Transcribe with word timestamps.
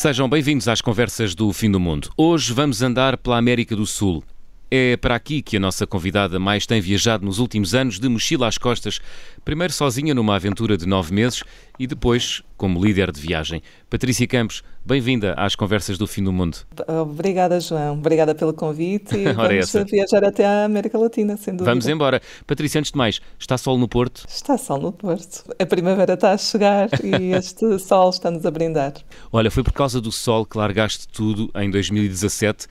Sejam 0.00 0.26
bem-vindos 0.30 0.66
às 0.66 0.80
conversas 0.80 1.34
do 1.34 1.52
fim 1.52 1.70
do 1.70 1.78
mundo. 1.78 2.08
Hoje 2.16 2.54
vamos 2.54 2.80
andar 2.80 3.18
pela 3.18 3.36
América 3.36 3.76
do 3.76 3.84
Sul. 3.84 4.24
É 4.72 4.96
para 4.96 5.16
aqui 5.16 5.42
que 5.42 5.56
a 5.56 5.60
nossa 5.60 5.84
convidada 5.84 6.38
mais 6.38 6.64
tem 6.64 6.80
viajado 6.80 7.24
nos 7.24 7.40
últimos 7.40 7.74
anos, 7.74 7.98
de 7.98 8.08
mochila 8.08 8.46
às 8.46 8.56
costas, 8.56 9.00
primeiro 9.44 9.72
sozinha 9.72 10.14
numa 10.14 10.36
aventura 10.36 10.76
de 10.76 10.86
nove 10.86 11.12
meses 11.12 11.42
e 11.76 11.88
depois 11.88 12.40
como 12.56 12.80
líder 12.80 13.10
de 13.10 13.20
viagem. 13.20 13.62
Patrícia 13.88 14.28
Campos, 14.28 14.62
bem-vinda 14.86 15.34
às 15.36 15.56
Conversas 15.56 15.98
do 15.98 16.06
Fim 16.06 16.22
do 16.22 16.32
Mundo. 16.32 16.58
Obrigada, 16.86 17.58
João. 17.58 17.94
Obrigada 17.94 18.32
pelo 18.32 18.54
convite 18.54 19.16
e 19.16 19.24
vamos 19.34 19.50
essa. 19.54 19.84
viajar 19.84 20.22
até 20.22 20.46
a 20.46 20.66
América 20.66 20.96
Latina, 20.96 21.36
sem 21.36 21.52
dúvida. 21.52 21.68
Vamos 21.68 21.88
embora. 21.88 22.22
Patrícia, 22.46 22.78
antes 22.78 22.92
de 22.92 22.98
mais, 22.98 23.20
está 23.40 23.58
sol 23.58 23.76
no 23.76 23.88
Porto? 23.88 24.24
Está 24.28 24.56
sol 24.56 24.80
no 24.80 24.92
Porto. 24.92 25.52
A 25.58 25.66
primavera 25.66 26.14
está 26.14 26.30
a 26.30 26.38
chegar 26.38 26.88
e 27.02 27.32
este 27.34 27.76
sol 27.80 28.10
está-nos 28.10 28.46
a 28.46 28.50
brindar. 28.52 28.92
Olha, 29.32 29.50
foi 29.50 29.64
por 29.64 29.72
causa 29.72 30.00
do 30.00 30.12
sol 30.12 30.46
que 30.46 30.56
largaste 30.56 31.08
tudo 31.08 31.50
em 31.56 31.68
2017 31.68 32.68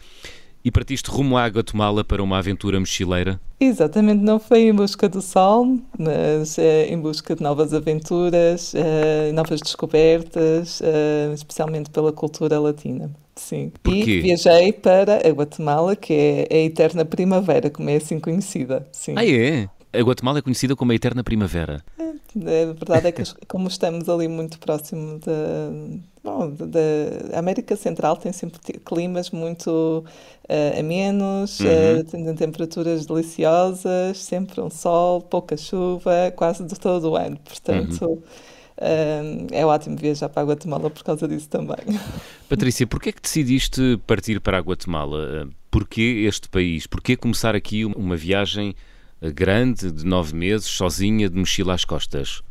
e 0.63 0.71
partiste 0.71 1.09
rumo 1.09 1.37
à 1.37 1.47
Guatemala 1.47 2.03
para 2.03 2.21
uma 2.21 2.37
aventura 2.37 2.79
mochileira? 2.79 3.39
Exatamente, 3.59 4.23
não 4.23 4.39
foi 4.39 4.69
em 4.69 4.73
busca 4.73 5.09
do 5.09 5.21
sol, 5.21 5.79
mas 5.97 6.57
é, 6.57 6.87
em 6.87 6.99
busca 6.99 7.35
de 7.35 7.41
novas 7.41 7.73
aventuras, 7.73 8.73
é, 8.75 9.31
novas 9.33 9.61
descobertas, 9.61 10.81
é, 10.81 11.31
especialmente 11.33 11.89
pela 11.89 12.11
cultura 12.11 12.59
latina. 12.59 13.09
Sim. 13.35 13.71
Porquê? 13.81 13.99
E 13.99 14.21
viajei 14.21 14.73
para 14.73 15.27
a 15.27 15.31
Guatemala, 15.31 15.95
que 15.95 16.13
é 16.13 16.47
a 16.51 16.57
eterna 16.57 17.05
primavera, 17.05 17.69
como 17.69 17.89
é 17.89 17.95
assim 17.95 18.19
conhecida. 18.19 18.87
Sim. 18.91 19.15
Ah, 19.17 19.25
é? 19.25 19.69
A 19.91 20.01
Guatemala 20.01 20.39
é 20.39 20.41
conhecida 20.41 20.75
como 20.75 20.91
a 20.91 20.95
eterna 20.95 21.23
primavera. 21.23 21.83
É, 22.45 22.63
a 22.63 22.73
verdade 22.73 23.07
é 23.07 23.11
que, 23.11 23.23
como 23.47 23.67
estamos 23.67 24.07
ali 24.07 24.27
muito 24.27 24.59
próximo 24.59 25.19
da. 25.19 25.71
Bom, 26.23 26.51
da 26.51 27.39
América 27.39 27.75
Central 27.75 28.17
tem 28.17 28.33
sempre 28.33 28.59
climas 28.79 29.31
muito 29.31 30.03
uh, 30.49 30.79
amenos, 30.79 31.59
uhum. 31.61 31.99
uh, 31.99 32.03
tem 32.03 32.35
temperaturas 32.35 33.05
deliciosas, 33.05 34.17
sempre 34.17 34.59
um 34.59 34.69
sol, 34.69 35.21
pouca 35.21 35.55
chuva, 35.55 36.31
quase 36.35 36.63
de 36.65 36.75
todo 36.75 37.11
o 37.11 37.15
ano. 37.15 37.37
Portanto. 37.37 38.05
Uhum. 38.05 38.21
Uh, 38.81 39.47
é 39.51 39.65
ótimo 39.65 39.97
viajar 39.97 40.29
para 40.29 40.41
a 40.41 40.45
Guatemala 40.45 40.89
por 40.89 41.03
causa 41.03 41.27
disso 41.27 41.49
também. 41.49 41.75
Patrícia, 42.47 42.87
porquê 42.87 43.09
é 43.09 43.11
que 43.11 43.21
decidiste 43.21 43.99
partir 44.07 44.39
para 44.39 44.57
a 44.57 44.61
Guatemala? 44.61 45.49
Porquê 45.69 46.23
este 46.25 46.47
país? 46.47 46.87
Porquê 46.87 47.17
começar 47.17 47.55
aqui 47.55 47.83
uma 47.83 48.15
viagem 48.15 48.73
grande, 49.21 49.91
de 49.91 50.05
nove 50.05 50.33
meses, 50.33 50.67
sozinha, 50.67 51.29
de 51.29 51.35
mochila 51.37 51.73
às 51.73 51.83
costas? 51.83 52.41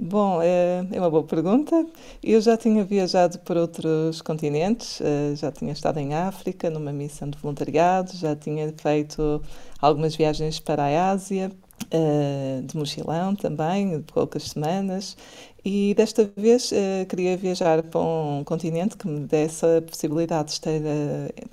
Bom, 0.00 0.40
é, 0.40 0.86
é, 0.92 1.00
uma 1.00 1.10
boa 1.10 1.24
pergunta. 1.24 1.84
Eu 2.22 2.40
já 2.40 2.56
tinha 2.56 2.84
viajado 2.84 3.36
por 3.40 3.56
outros 3.56 4.22
continentes, 4.22 5.00
eh, 5.00 5.34
já 5.34 5.50
tinha 5.50 5.72
estado 5.72 5.98
em 5.98 6.14
África 6.14 6.70
numa 6.70 6.92
missão 6.92 7.28
de 7.28 7.36
voluntariado, 7.38 8.16
já 8.16 8.36
tinha 8.36 8.72
feito 8.80 9.42
algumas 9.80 10.14
viagens 10.14 10.60
para 10.60 10.84
a 10.84 11.10
Ásia, 11.10 11.50
eh, 11.90 12.60
de 12.62 12.76
mochilão 12.76 13.34
também, 13.34 13.98
de 13.98 14.12
poucas 14.12 14.44
semanas, 14.50 15.16
e 15.64 15.94
desta 15.96 16.30
vez 16.36 16.70
eh, 16.72 17.04
queria 17.06 17.36
viajar 17.36 17.82
para 17.82 18.00
um 18.00 18.44
continente 18.44 18.96
que 18.96 19.08
me 19.08 19.26
desse 19.26 19.66
a 19.66 19.82
possibilidade 19.82 20.46
de 20.46 20.52
estar 20.52 20.70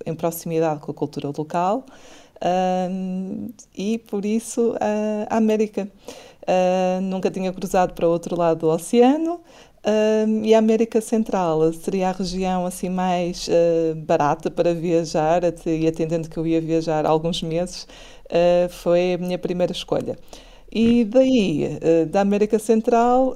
em 0.06 0.14
proximidade 0.16 0.82
com 0.82 0.92
a 0.92 0.94
cultura 0.94 1.32
local 1.36 1.84
e 3.76 3.98
por 4.00 4.24
isso 4.26 4.76
a 5.30 5.38
América. 5.38 5.90
Uh, 6.48 7.02
nunca 7.02 7.32
tinha 7.32 7.52
cruzado 7.52 7.94
para 7.94 8.08
o 8.08 8.12
outro 8.12 8.38
lado 8.38 8.60
do 8.60 8.68
oceano 8.68 9.42
e 10.44 10.56
a 10.56 10.58
América 10.58 11.00
Central 11.00 11.72
seria 11.74 12.10
a 12.10 12.12
região 12.12 12.66
assim 12.66 12.90
mais 12.90 13.48
barata 13.98 14.50
para 14.50 14.74
viajar 14.74 15.44
e 15.64 15.88
atendendo 15.88 16.28
que 16.28 16.38
eu 16.38 16.48
ia 16.48 16.60
viajar 16.60 17.06
alguns 17.06 17.44
meses 17.44 17.88
foi 18.72 19.14
a 19.14 19.18
minha 19.20 19.38
primeira 19.38 19.72
escolha. 19.72 20.18
E 20.72 21.06
daí, 21.06 21.80
da 22.10 22.22
América 22.22 22.58
Central, 22.58 23.36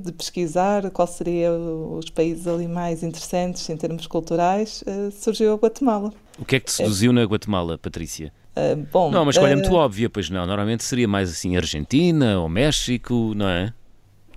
de 0.00 0.12
pesquisar 0.12 0.88
qual 0.92 1.08
seriam 1.08 1.98
os 1.98 2.08
países 2.08 2.46
ali 2.46 2.68
mais 2.68 3.02
interessantes 3.02 3.68
em 3.68 3.76
termos 3.76 4.06
culturais, 4.06 4.84
surgiu 5.10 5.52
a 5.54 5.56
Guatemala. 5.56 6.12
O 6.38 6.44
que 6.44 6.54
é 6.54 6.60
que 6.60 6.66
te 6.66 6.72
seduziu 6.72 7.12
na 7.12 7.24
Guatemala, 7.24 7.76
Patrícia? 7.76 8.32
Uh, 8.56 8.86
bom, 8.92 9.10
não, 9.10 9.20
é 9.20 9.22
uma 9.22 9.30
escolha 9.30 9.54
uh, 9.54 9.58
muito 9.58 9.74
óbvia, 9.74 10.10
pois 10.10 10.28
não. 10.28 10.46
Normalmente 10.46 10.82
seria 10.82 11.06
mais 11.06 11.30
assim 11.30 11.56
Argentina 11.56 12.40
ou 12.40 12.48
México, 12.48 13.32
não 13.34 13.48
é? 13.48 13.72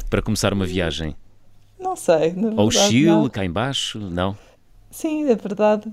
Para 0.09 0.21
começar 0.21 0.53
uma 0.53 0.65
viagem. 0.65 1.15
Não 1.79 1.95
sei. 1.95 2.33
ou 2.55 2.71
Chile, 2.71 3.07
não. 3.07 3.29
cá 3.29 3.43
embaixo, 3.43 3.99
não? 3.99 4.37
Sim, 4.93 5.27
é 5.27 5.35
verdade, 5.35 5.89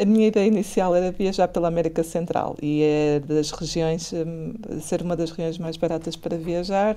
a 0.00 0.04
minha 0.06 0.28
ideia 0.28 0.46
inicial 0.46 0.96
era 0.96 1.12
viajar 1.12 1.46
pela 1.48 1.68
América 1.68 2.02
Central 2.02 2.56
e 2.62 2.82
é 2.82 3.20
das 3.20 3.50
regiões, 3.50 4.14
hum, 4.14 4.54
ser 4.80 5.02
uma 5.02 5.14
das 5.14 5.30
regiões 5.30 5.58
mais 5.58 5.76
baratas 5.76 6.16
para 6.16 6.38
viajar, 6.38 6.96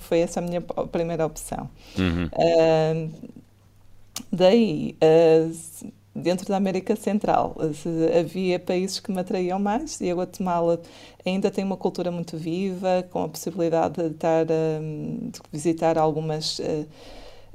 foi 0.00 0.18
essa 0.18 0.40
a 0.40 0.42
minha 0.42 0.60
primeira 0.60 1.24
opção. 1.24 1.70
Uhum. 1.96 2.26
Uh, 2.26 3.10
daí, 4.32 4.96
dentro 6.14 6.46
da 6.46 6.56
América 6.56 6.94
Central. 6.94 7.56
Havia 8.18 8.58
países 8.58 9.00
que 9.00 9.10
me 9.10 9.20
atraíam 9.20 9.58
mais 9.58 10.00
e 10.00 10.10
a 10.10 10.14
Guatemala 10.14 10.80
ainda 11.24 11.50
tem 11.50 11.64
uma 11.64 11.76
cultura 11.76 12.10
muito 12.10 12.36
viva, 12.36 13.04
com 13.10 13.22
a 13.22 13.28
possibilidade 13.28 14.02
de, 14.02 14.14
estar, 14.14 14.46
hum, 14.80 15.30
de 15.32 15.40
visitar 15.52 15.98
algumas 15.98 16.60
eh, 16.60 16.84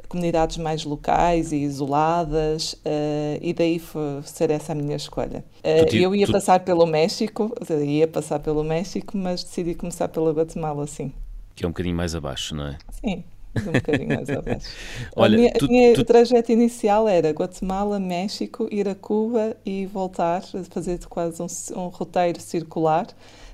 comunidades 0.09 0.58
mais 0.58 0.84
locais 0.84 1.52
e 1.52 1.58
isoladas, 1.58 2.74
uh, 2.74 3.40
e 3.40 3.53
daí 3.53 3.78
foi 3.78 4.24
ser 4.24 4.50
essa 4.50 4.72
a 4.72 4.75
minha 4.75 4.96
escolha. 4.96 5.46
Uh, 5.64 5.96
eu 5.96 6.16
ia 6.16 6.25
tu... 6.25 6.31
passar 6.31 6.62
pelo 6.62 6.88
México, 6.88 7.53
ia 7.86 8.08
passar 8.08 8.40
pelo 8.40 8.64
México, 8.64 9.16
mas 9.16 9.44
decidi 9.44 9.75
começar 9.75 10.08
pela 10.08 10.31
Guatemala, 10.31 10.88
sim. 10.88 11.14
Que 11.56 11.64
é 11.64 11.68
um 11.68 11.72
bocadinho 11.72 11.96
mais 11.96 12.16
abaixo, 12.16 12.56
não 12.56 12.68
é? 12.68 12.78
Sim 12.92 13.24
um 13.68 13.72
bocadinho 13.72 14.16
mais 14.16 14.30
abaixo. 14.30 14.68
Olha, 15.16 15.36
a 15.36 15.38
minha, 15.38 15.54
tu, 15.54 15.68
minha 15.68 15.94
tu... 15.94 16.04
trajeto 16.04 16.52
inicial 16.52 17.08
era 17.08 17.32
Guatemala, 17.32 18.00
México, 18.00 18.68
ir 18.72 18.88
a 18.88 18.96
Cuba 18.96 19.56
e 19.66 19.86
voltar, 19.86 20.44
fazer 20.70 21.00
quase 21.08 21.42
um, 21.42 21.48
um 21.76 21.88
roteiro 21.88 22.40
circular 22.40 23.08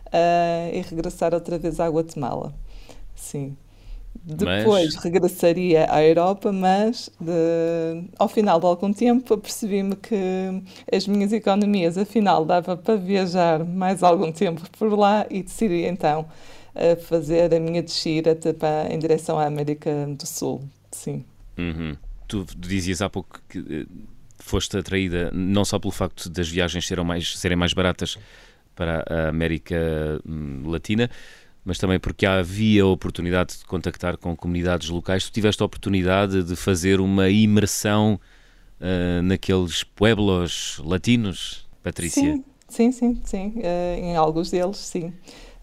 uh, 0.08 0.74
e 0.74 0.82
regressar 0.82 1.34
outra 1.34 1.58
vez 1.58 1.80
à 1.80 1.88
Guatemala. 1.88 2.54
Sim. 3.16 3.56
Depois 4.24 4.96
mas... 4.96 5.04
regressaria 5.04 5.88
à 5.90 6.04
Europa, 6.04 6.52
mas 6.52 7.10
de, 7.20 8.04
ao 8.18 8.28
final 8.28 8.60
de 8.60 8.66
algum 8.66 8.92
tempo 8.92 9.34
apercebi-me 9.34 9.96
que 9.96 10.16
as 10.92 11.06
minhas 11.06 11.32
economias, 11.32 11.98
afinal, 11.98 12.44
dava 12.44 12.76
para 12.76 12.96
viajar 12.96 13.64
mais 13.64 14.02
algum 14.02 14.32
tempo 14.32 14.62
por 14.78 14.98
lá 14.98 15.26
e 15.30 15.44
decidi 15.44 15.84
então 15.86 16.26
a 16.76 16.96
fazer 16.96 17.54
a 17.54 17.60
minha 17.60 17.82
descida 17.82 18.36
para, 18.36 18.94
em 18.94 19.00
direção 19.00 19.40
à 19.40 19.46
América 19.46 19.92
do 20.08 20.28
Sul. 20.28 20.68
Sim. 20.92 21.24
Uhum. 21.58 21.96
Tu 22.28 22.46
dizias 22.58 23.02
há 23.02 23.10
pouco 23.10 23.42
que 23.48 23.60
eh, 23.60 23.86
foste 24.40 24.78
atraída 24.78 25.32
não 25.34 25.64
só 25.64 25.80
pelo 25.80 25.92
facto 25.92 26.30
das 26.30 26.50
viagens 26.50 26.86
serem 26.86 27.06
mais, 27.06 27.38
serem 27.38 27.58
mais 27.58 27.74
baratas 27.74 28.18
para 28.76 29.06
a 29.10 29.30
América 29.30 29.76
hum, 30.28 30.64
Latina, 30.66 31.10
mas 31.64 31.80
também 31.80 32.00
porque 32.00 32.26
havia 32.26 32.84
a 32.84 32.88
oportunidade 32.88 33.58
de 33.58 33.66
contactar 33.66 34.18
com 34.18 34.36
comunidades 34.36 34.90
locais. 34.90 35.24
Tu 35.26 35.32
tiveste 35.32 35.64
a 35.64 35.66
oportunidade 35.66 36.44
de 36.44 36.56
fazer 36.56 37.00
uma 37.00 37.30
imersão 37.30 38.20
uh, 38.80 39.22
naqueles 39.24 39.84
pueblos 39.84 40.80
latinos, 40.86 41.68
Patrícia? 41.82 42.22
Sim, 42.22 42.44
sim, 42.68 42.92
sim, 42.92 43.22
sim. 43.24 43.54
Uh, 43.58 44.00
em 44.00 44.16
alguns 44.16 44.52
deles, 44.52 44.78
sim. 44.78 45.12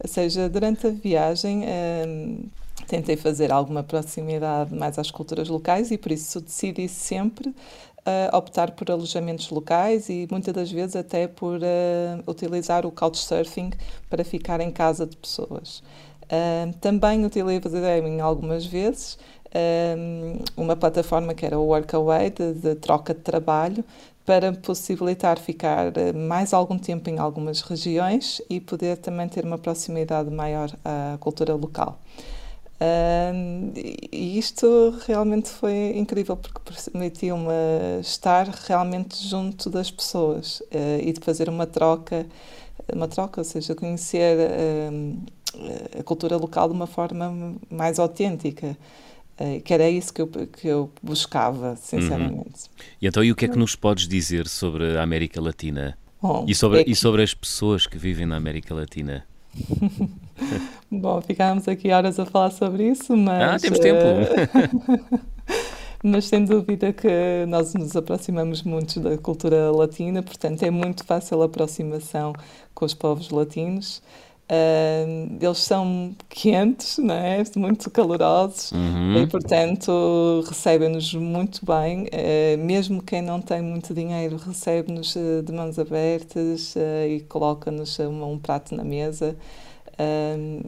Ou 0.02 0.08
seja, 0.08 0.48
durante 0.48 0.86
a 0.86 0.90
viagem 0.90 1.62
hum, 2.06 2.44
tentei 2.88 3.16
fazer 3.16 3.52
alguma 3.52 3.82
proximidade 3.82 4.74
mais 4.74 4.98
às 4.98 5.10
culturas 5.10 5.48
locais 5.48 5.90
e 5.90 5.98
por 5.98 6.10
isso 6.10 6.40
decidi 6.40 6.88
sempre 6.88 7.48
uh, 7.48 8.36
optar 8.36 8.72
por 8.72 8.90
alojamentos 8.90 9.48
locais 9.50 10.08
e 10.08 10.26
muitas 10.30 10.52
das 10.52 10.70
vezes 10.70 10.96
até 10.96 11.28
por 11.28 11.58
uh, 11.58 12.30
utilizar 12.30 12.84
o 12.84 12.90
couchsurfing 12.90 13.70
para 14.10 14.24
ficar 14.24 14.60
em 14.60 14.70
casa 14.70 15.06
de 15.06 15.16
pessoas. 15.16 15.82
Uh, 16.24 16.72
também 16.80 17.24
utilizei 17.24 17.98
em 18.00 18.20
algumas 18.20 18.66
vezes 18.66 19.18
uma 20.56 20.74
plataforma 20.74 21.34
que 21.34 21.44
era 21.44 21.58
o 21.58 21.66
Workaway, 21.66 22.30
de, 22.30 22.54
de 22.54 22.74
troca 22.76 23.12
de 23.12 23.20
trabalho, 23.20 23.84
para 24.24 24.52
possibilitar 24.52 25.38
ficar 25.38 25.96
eh, 25.96 26.12
mais 26.12 26.52
algum 26.52 26.78
tempo 26.78 27.10
em 27.10 27.18
algumas 27.18 27.60
regiões 27.60 28.40
e 28.48 28.60
poder 28.60 28.98
também 28.98 29.28
ter 29.28 29.44
uma 29.44 29.58
proximidade 29.58 30.30
maior 30.30 30.70
à 30.84 31.16
cultura 31.18 31.54
local. 31.54 31.98
E 34.12 34.38
isto 34.38 34.98
realmente 35.06 35.48
foi 35.48 35.96
incrível 35.96 36.36
porque 36.36 36.58
permitiu-me 36.90 38.00
estar 38.00 38.48
realmente 38.48 39.16
junto 39.24 39.70
das 39.70 39.88
pessoas 39.90 40.60
uh, 40.62 41.00
e 41.00 41.12
de 41.12 41.20
fazer 41.20 41.48
uma 41.48 41.64
troca, 41.64 42.26
uma 42.92 43.06
troca, 43.06 43.40
ou 43.40 43.44
seja, 43.44 43.74
conhecer 43.74 44.36
a 45.98 46.02
cultura 46.02 46.36
local 46.36 46.68
de 46.68 46.74
uma 46.74 46.86
forma 46.86 47.54
mais 47.70 47.98
autêntica. 47.98 48.76
Que 49.64 49.72
era 49.72 49.88
isso 49.88 50.12
que 50.12 50.22
eu, 50.22 50.26
que 50.28 50.66
eu 50.68 50.90
buscava, 51.02 51.76
sinceramente. 51.76 52.36
Uhum. 52.36 52.84
E 53.00 53.06
então, 53.06 53.24
e 53.24 53.32
o 53.32 53.36
que 53.36 53.46
é 53.46 53.48
que 53.48 53.58
nos 53.58 53.74
podes 53.74 54.06
dizer 54.06 54.46
sobre 54.46 54.96
a 54.96 55.02
América 55.02 55.40
Latina? 55.40 55.96
Bom, 56.20 56.44
e, 56.46 56.54
sobre, 56.54 56.80
é 56.80 56.84
que... 56.84 56.90
e 56.90 56.94
sobre 56.94 57.22
as 57.22 57.34
pessoas 57.34 57.86
que 57.86 57.98
vivem 57.98 58.26
na 58.26 58.36
América 58.36 58.74
Latina? 58.74 59.24
Bom, 60.90 61.20
ficámos 61.20 61.66
aqui 61.66 61.90
horas 61.90 62.18
a 62.18 62.24
falar 62.24 62.50
sobre 62.50 62.88
isso, 62.88 63.16
mas. 63.16 63.54
Ah, 63.54 63.58
temos 63.58 63.78
tempo! 63.78 64.00
mas 66.02 66.26
sem 66.26 66.44
dúvida 66.44 66.92
que 66.92 67.46
nós 67.48 67.74
nos 67.74 67.94
aproximamos 67.96 68.62
muito 68.62 69.00
da 69.00 69.16
cultura 69.16 69.70
latina, 69.70 70.22
portanto 70.22 70.62
é 70.62 70.70
muito 70.70 71.04
fácil 71.04 71.42
a 71.42 71.46
aproximação 71.46 72.32
com 72.74 72.84
os 72.84 72.94
povos 72.94 73.30
latinos. 73.30 74.02
Uh, 74.52 75.38
eles 75.40 75.58
são 75.60 76.14
quentes, 76.28 76.98
não 76.98 77.14
é? 77.14 77.42
muito 77.56 77.90
calorosos 77.90 78.70
uhum. 78.72 79.22
e, 79.22 79.26
portanto, 79.26 80.44
recebem-nos 80.46 81.14
muito 81.14 81.64
bem. 81.64 82.02
Uh, 82.02 82.62
mesmo 82.62 83.02
quem 83.02 83.22
não 83.22 83.40
tem 83.40 83.62
muito 83.62 83.94
dinheiro, 83.94 84.36
recebe-nos 84.36 85.16
uh, 85.16 85.42
de 85.42 85.50
mãos 85.52 85.78
abertas 85.78 86.74
e 87.08 87.20
coloca-nos 87.20 87.98
um, 88.00 88.32
um, 88.32 88.38
prato 88.38 88.74
na 88.74 88.84
mesa. 88.84 89.34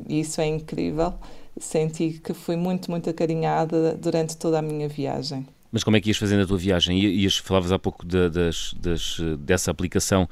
e 0.09 0.21
isso 0.21 0.41
é 0.41 0.47
incrível. 0.47 1.13
Senti 1.61 2.21
que 2.25 2.33
fui 2.33 2.57
muito, 2.57 2.91
muito 2.91 3.11
acarinhada 3.11 3.95
durante 3.95 4.35
toda 4.39 4.61
a 4.61 4.63
minha 4.63 4.89
viagem. 4.89 5.47
Mas 5.71 5.85
como 5.85 5.97
é 5.97 6.01
que 6.01 6.09
ias 6.09 6.17
fazendo 6.17 6.45
a 6.45 6.47
tua 6.47 6.57
viagem? 6.57 6.99
Ias, 6.99 7.37
falavas 7.37 7.71
há 7.71 7.79
pouco 7.79 8.07
de, 8.07 8.31
das, 8.31 8.75
das, 8.81 9.19
dessa 9.41 9.71
aplicação 9.71 10.27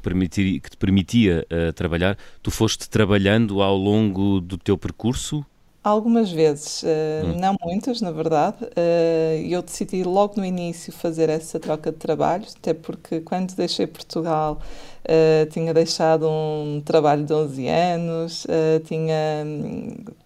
te 0.00 0.02
permitia, 0.02 0.60
que 0.60 0.70
te 0.70 0.76
permitia 0.76 1.46
uh, 1.50 1.72
trabalhar. 1.72 2.16
Tu 2.42 2.50
foste 2.50 2.88
trabalhando 2.88 3.60
ao 3.60 3.76
longo 3.76 4.40
do 4.40 4.56
teu 4.56 4.76
percurso? 4.78 5.44
Algumas 5.82 6.30
vezes, 6.30 6.82
uh, 6.82 6.86
hum. 7.24 7.38
não 7.40 7.56
muitas, 7.62 8.02
na 8.02 8.10
verdade. 8.10 8.64
Uh, 8.64 9.46
eu 9.48 9.62
decidi 9.62 10.02
logo 10.04 10.34
no 10.36 10.44
início 10.44 10.92
fazer 10.92 11.30
essa 11.30 11.58
troca 11.58 11.90
de 11.90 11.96
trabalho, 11.96 12.44
até 12.58 12.74
porque 12.74 13.20
quando 13.20 13.54
deixei 13.54 13.86
Portugal 13.86 14.60
uh, 15.04 15.50
tinha 15.50 15.72
deixado 15.72 16.28
um 16.28 16.82
trabalho 16.84 17.24
de 17.24 17.32
11 17.32 17.66
anos, 17.68 18.46
tinha. 18.84 19.16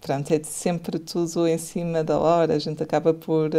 Pronto, 0.01 0.33
é 0.33 0.41
sempre 0.43 0.99
tudo 0.99 1.47
em 1.47 1.59
cima 1.59 2.03
da 2.03 2.19
hora, 2.19 2.55
a 2.55 2.59
gente 2.59 2.83
acaba 2.83 3.15
por 3.15 3.51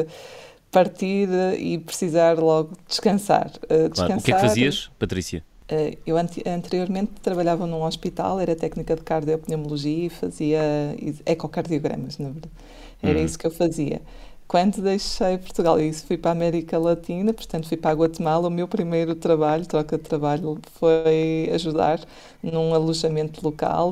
partir 0.70 1.30
e 1.58 1.78
precisar 1.78 2.38
logo 2.38 2.76
descansar. 2.86 3.52
descansar. 3.90 3.90
Claro. 3.94 4.20
O 4.20 4.24
que 4.24 4.32
é 4.34 4.36
que 4.36 4.42
fazias, 4.42 4.92
Patrícia? 5.00 5.55
Eh, 5.68 5.98
eu 6.06 6.16
anteriormente 6.18 7.12
trabalhava 7.22 7.66
num 7.66 7.84
hospital, 7.84 8.40
era 8.40 8.56
técnica 8.56 8.96
de 8.96 9.02
cardiopneumologia 9.02 10.06
e 10.06 10.10
fazia 10.10 10.62
ecocardiogramas, 11.26 12.18
na 12.18 12.30
verdade. 12.30 12.54
Era 13.02 13.20
uhum. 13.20 13.26
isso 13.26 13.38
que 13.38 13.48
eu 13.48 13.52
fazia. 13.52 14.02
Quando 14.48 14.80
deixei 14.80 15.40
Portugal, 15.40 15.80
e 15.80 15.90
isso 15.90 16.06
fui 16.06 16.18
para 16.20 16.30
a 16.30 16.34
América 16.34 16.78
Latina, 16.78 17.34
portanto 17.34 17.68
fui 17.68 17.78
para 17.78 17.90
a 17.90 17.94
Guatemala, 17.96 18.48
o 18.48 18.52
meu 18.52 18.68
primeiro 18.68 19.16
trabalho, 19.16 19.66
troca 19.66 19.98
de 19.98 20.04
trabalho, 20.04 20.60
foi 20.74 21.50
ajudar 21.52 22.00
num 22.44 22.72
alojamento 22.76 23.44
local, 23.44 23.92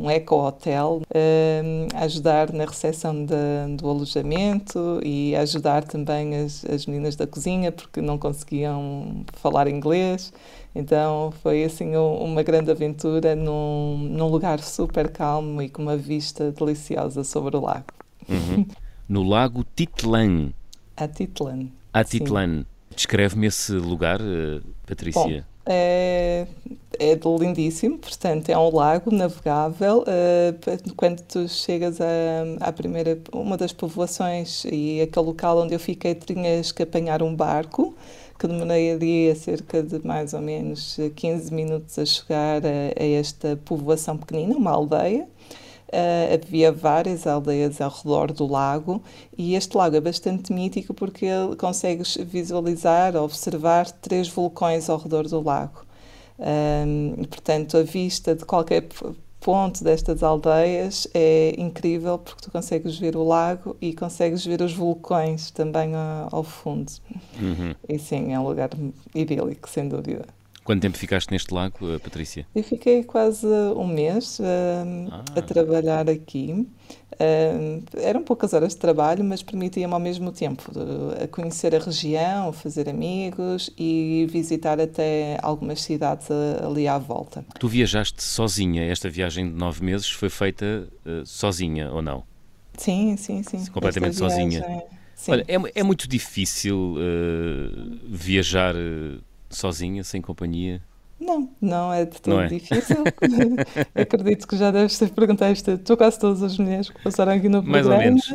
um 0.00 0.08
eco-hotel, 0.08 1.02
eh, 1.12 1.86
ajudar 1.96 2.50
na 2.50 2.64
recepção 2.64 3.26
de, 3.26 3.76
do 3.76 3.90
alojamento 3.90 5.00
e 5.04 5.36
ajudar 5.36 5.84
também 5.84 6.34
as, 6.34 6.64
as 6.64 6.86
meninas 6.86 7.14
da 7.14 7.26
cozinha, 7.26 7.70
porque 7.70 8.00
não 8.00 8.16
conseguiam 8.16 9.22
falar 9.34 9.68
inglês. 9.68 10.32
Então 10.74 11.32
foi 11.42 11.64
assim 11.64 11.96
uma 11.96 12.42
grande 12.42 12.70
aventura 12.70 13.36
num, 13.36 13.98
num 13.98 14.28
lugar 14.28 14.60
super 14.60 15.10
calmo 15.10 15.60
e 15.60 15.68
com 15.68 15.82
uma 15.82 15.96
vista 15.96 16.50
deliciosa 16.50 17.22
sobre 17.24 17.56
o 17.56 17.60
lago. 17.60 17.92
Uhum. 18.28 18.66
No 19.08 19.22
lago 19.22 19.64
Titlan. 19.76 20.52
Atitlan. 20.96 21.68
Atitlan. 21.92 22.64
Descreve-me 22.94 23.46
esse 23.46 23.72
lugar, 23.72 24.20
eh, 24.20 24.60
Patrícia. 24.86 25.44
Bom, 25.46 25.51
é, 25.66 26.46
é 26.98 27.18
lindíssimo, 27.38 27.98
portanto 27.98 28.48
é 28.48 28.58
um 28.58 28.74
lago 28.74 29.14
navegável. 29.14 30.00
Uh, 30.00 30.94
quando 30.96 31.20
tu 31.22 31.48
chegas 31.48 31.98
à 32.60 32.72
primeira, 32.72 33.18
uma 33.32 33.56
das 33.56 33.72
povoações 33.72 34.64
e 34.64 35.00
aquele 35.00 35.26
local 35.26 35.58
onde 35.58 35.74
eu 35.74 35.80
fiquei, 35.80 36.14
tinhas 36.14 36.72
que 36.72 36.82
apanhar 36.82 37.22
um 37.22 37.34
barco 37.34 37.94
que 38.38 38.48
demoraria 38.48 39.34
cerca 39.36 39.82
de 39.82 40.04
mais 40.04 40.34
ou 40.34 40.40
menos 40.40 40.98
15 41.14 41.54
minutos 41.54 41.96
a 41.98 42.04
chegar 42.04 42.62
a, 42.66 43.00
a 43.00 43.06
esta 43.06 43.56
povoação 43.64 44.16
pequenina, 44.16 44.56
uma 44.56 44.72
aldeia. 44.72 45.28
Uh, 45.92 46.32
havia 46.32 46.72
várias 46.72 47.26
aldeias 47.26 47.78
ao 47.78 47.90
redor 47.90 48.32
do 48.32 48.46
lago 48.46 49.02
e 49.36 49.54
este 49.54 49.76
lago 49.76 49.94
é 49.94 50.00
bastante 50.00 50.50
mítico 50.50 50.94
porque 50.94 51.26
consegues 51.58 52.16
visualizar, 52.16 53.14
observar 53.14 53.90
três 53.90 54.26
vulcões 54.26 54.88
ao 54.88 54.96
redor 54.96 55.28
do 55.28 55.42
lago. 55.42 55.84
Um, 56.38 57.24
portanto, 57.24 57.76
a 57.76 57.82
vista 57.82 58.34
de 58.34 58.42
qualquer 58.46 58.88
ponto 59.38 59.84
destas 59.84 60.22
aldeias 60.22 61.06
é 61.12 61.54
incrível 61.58 62.16
porque 62.18 62.40
tu 62.42 62.50
consegues 62.50 62.96
ver 62.98 63.14
o 63.14 63.24
lago 63.24 63.76
e 63.80 63.92
consegues 63.92 64.46
ver 64.46 64.62
os 64.62 64.72
vulcões 64.72 65.50
também 65.50 65.92
ao 66.30 66.42
fundo. 66.42 66.90
Uhum. 67.38 67.74
E 67.88 67.98
sim, 67.98 68.32
é 68.32 68.40
um 68.40 68.46
lugar 68.46 68.70
idílico, 69.14 69.68
sem 69.68 69.88
dúvida. 69.88 70.24
Quanto 70.64 70.80
tempo 70.80 70.96
ficaste 70.96 71.30
neste 71.32 71.52
lago, 71.52 71.76
eh, 71.92 71.98
Patrícia? 71.98 72.46
Eu 72.54 72.62
fiquei 72.62 73.02
quase 73.02 73.46
um 73.46 73.86
mês 73.86 74.38
uh, 74.38 74.44
ah. 75.10 75.24
a 75.36 75.42
trabalhar 75.42 76.08
aqui. 76.08 76.68
Uh, 77.12 77.82
eram 77.96 78.22
poucas 78.22 78.52
horas 78.52 78.72
de 78.72 78.78
trabalho, 78.78 79.24
mas 79.24 79.42
permitia-me 79.42 79.92
ao 79.92 79.98
mesmo 79.98 80.30
tempo 80.30 80.70
uh, 80.70 81.26
conhecer 81.28 81.74
a 81.74 81.80
região, 81.80 82.52
fazer 82.52 82.88
amigos 82.88 83.70
e 83.76 84.24
visitar 84.30 84.80
até 84.80 85.36
algumas 85.42 85.82
cidades 85.82 86.28
ali 86.30 86.86
à 86.86 86.96
volta. 86.96 87.44
Tu 87.58 87.66
viajaste 87.66 88.22
sozinha. 88.22 88.84
Esta 88.84 89.10
viagem 89.10 89.48
de 89.48 89.54
nove 89.54 89.84
meses 89.84 90.08
foi 90.08 90.30
feita 90.30 90.88
sozinha 91.24 91.90
ou 91.90 92.00
não? 92.00 92.22
Sim, 92.76 93.16
sim, 93.16 93.42
sim. 93.42 93.66
Completamente 93.66 94.14
sozinha. 94.14 94.84
Sim, 95.14 95.32
Olha, 95.32 95.44
é, 95.48 95.80
é, 95.80 95.82
muito 95.82 96.08
difícil 96.08 96.96
viajar 98.08 98.74
sozinha, 99.56 100.02
sem 100.04 100.20
companhia? 100.20 100.82
Não, 101.22 101.48
não 101.60 101.92
é 101.92 102.04
de 102.04 102.20
todo 102.20 102.40
é? 102.40 102.48
difícil. 102.48 102.96
Acredito 103.94 104.46
que 104.46 104.56
já 104.56 104.70
deves 104.70 104.98
ter 104.98 105.10
perguntado 105.10 105.52
isto 105.52 105.70
a 105.70 105.96
quase 105.96 106.18
todas 106.18 106.42
as 106.42 106.58
mulheres 106.58 106.90
que 106.90 107.00
passaram 107.02 107.32
aqui 107.32 107.48
no 107.48 107.62
programa. 107.62 107.88
Mais 107.88 108.26
ou 108.26 108.34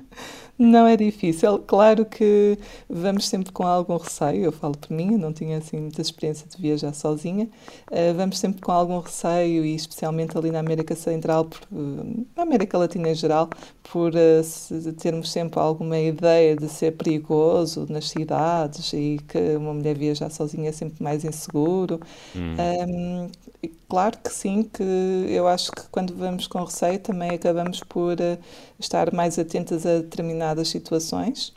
Não 0.58 0.86
é 0.86 0.96
difícil. 0.96 1.58
Claro 1.66 2.06
que 2.06 2.58
vamos 2.88 3.28
sempre 3.28 3.52
com 3.52 3.66
algum 3.66 3.98
receio. 3.98 4.44
Eu 4.44 4.52
falo 4.52 4.74
por 4.76 4.90
mim, 4.90 5.12
eu 5.12 5.18
não 5.18 5.30
tinha 5.30 5.58
assim 5.58 5.78
muita 5.78 6.00
experiência 6.00 6.48
de 6.48 6.56
viajar 6.56 6.94
sozinha. 6.94 7.44
Uh, 7.90 8.14
vamos 8.16 8.38
sempre 8.38 8.62
com 8.62 8.72
algum 8.72 8.98
receio, 8.98 9.66
e 9.66 9.74
especialmente 9.74 10.36
ali 10.36 10.50
na 10.50 10.60
América 10.60 10.94
Central, 10.96 11.44
por, 11.44 11.60
uh, 11.70 12.26
na 12.34 12.42
América 12.42 12.78
Latina 12.78 13.10
em 13.10 13.14
geral, 13.14 13.50
por 13.82 14.12
uh, 14.14 14.92
termos 14.94 15.30
sempre 15.30 15.60
alguma 15.60 15.98
ideia 15.98 16.56
de 16.56 16.68
ser 16.70 16.96
perigoso 16.96 17.86
nas 17.90 18.08
cidades 18.08 18.92
e 18.94 19.20
que 19.28 19.56
uma 19.56 19.74
mulher 19.74 19.98
viajar 19.98 20.30
sozinha 20.30 20.70
é 20.70 20.72
sempre 20.72 21.02
mais 21.02 21.22
inseguro. 21.22 22.00
Hum. 22.34 22.56
Um, 22.88 23.30
claro 23.88 24.16
que 24.18 24.32
sim, 24.32 24.62
que 24.62 24.82
eu 25.28 25.46
acho 25.46 25.70
que 25.70 25.82
quando 25.90 26.14
vamos 26.14 26.46
com 26.46 26.64
receio 26.64 26.98
também 26.98 27.30
acabamos 27.30 27.80
por 27.80 28.16
estar 28.78 29.12
mais 29.12 29.38
atentas 29.38 29.84
a 29.86 29.98
determinadas 29.98 30.45
determinadas 30.46 30.68
situações 30.68 31.52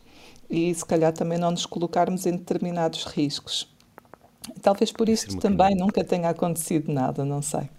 e 0.50 0.74
se 0.74 0.86
calhar 0.86 1.14
também 1.14 1.38
não 1.38 1.52
nos 1.52 1.66
colocarmos 1.66 2.26
em 2.26 2.32
determinados 2.32 3.06
riscos. 3.06 3.68
Talvez 4.62 4.92
por 4.92 5.08
isso 5.08 5.38
também 5.38 5.76
nunca 5.76 6.04
tenha 6.04 6.30
acontecido 6.30 6.92
nada, 6.92 7.24
não 7.24 7.42
sei. 7.42 7.70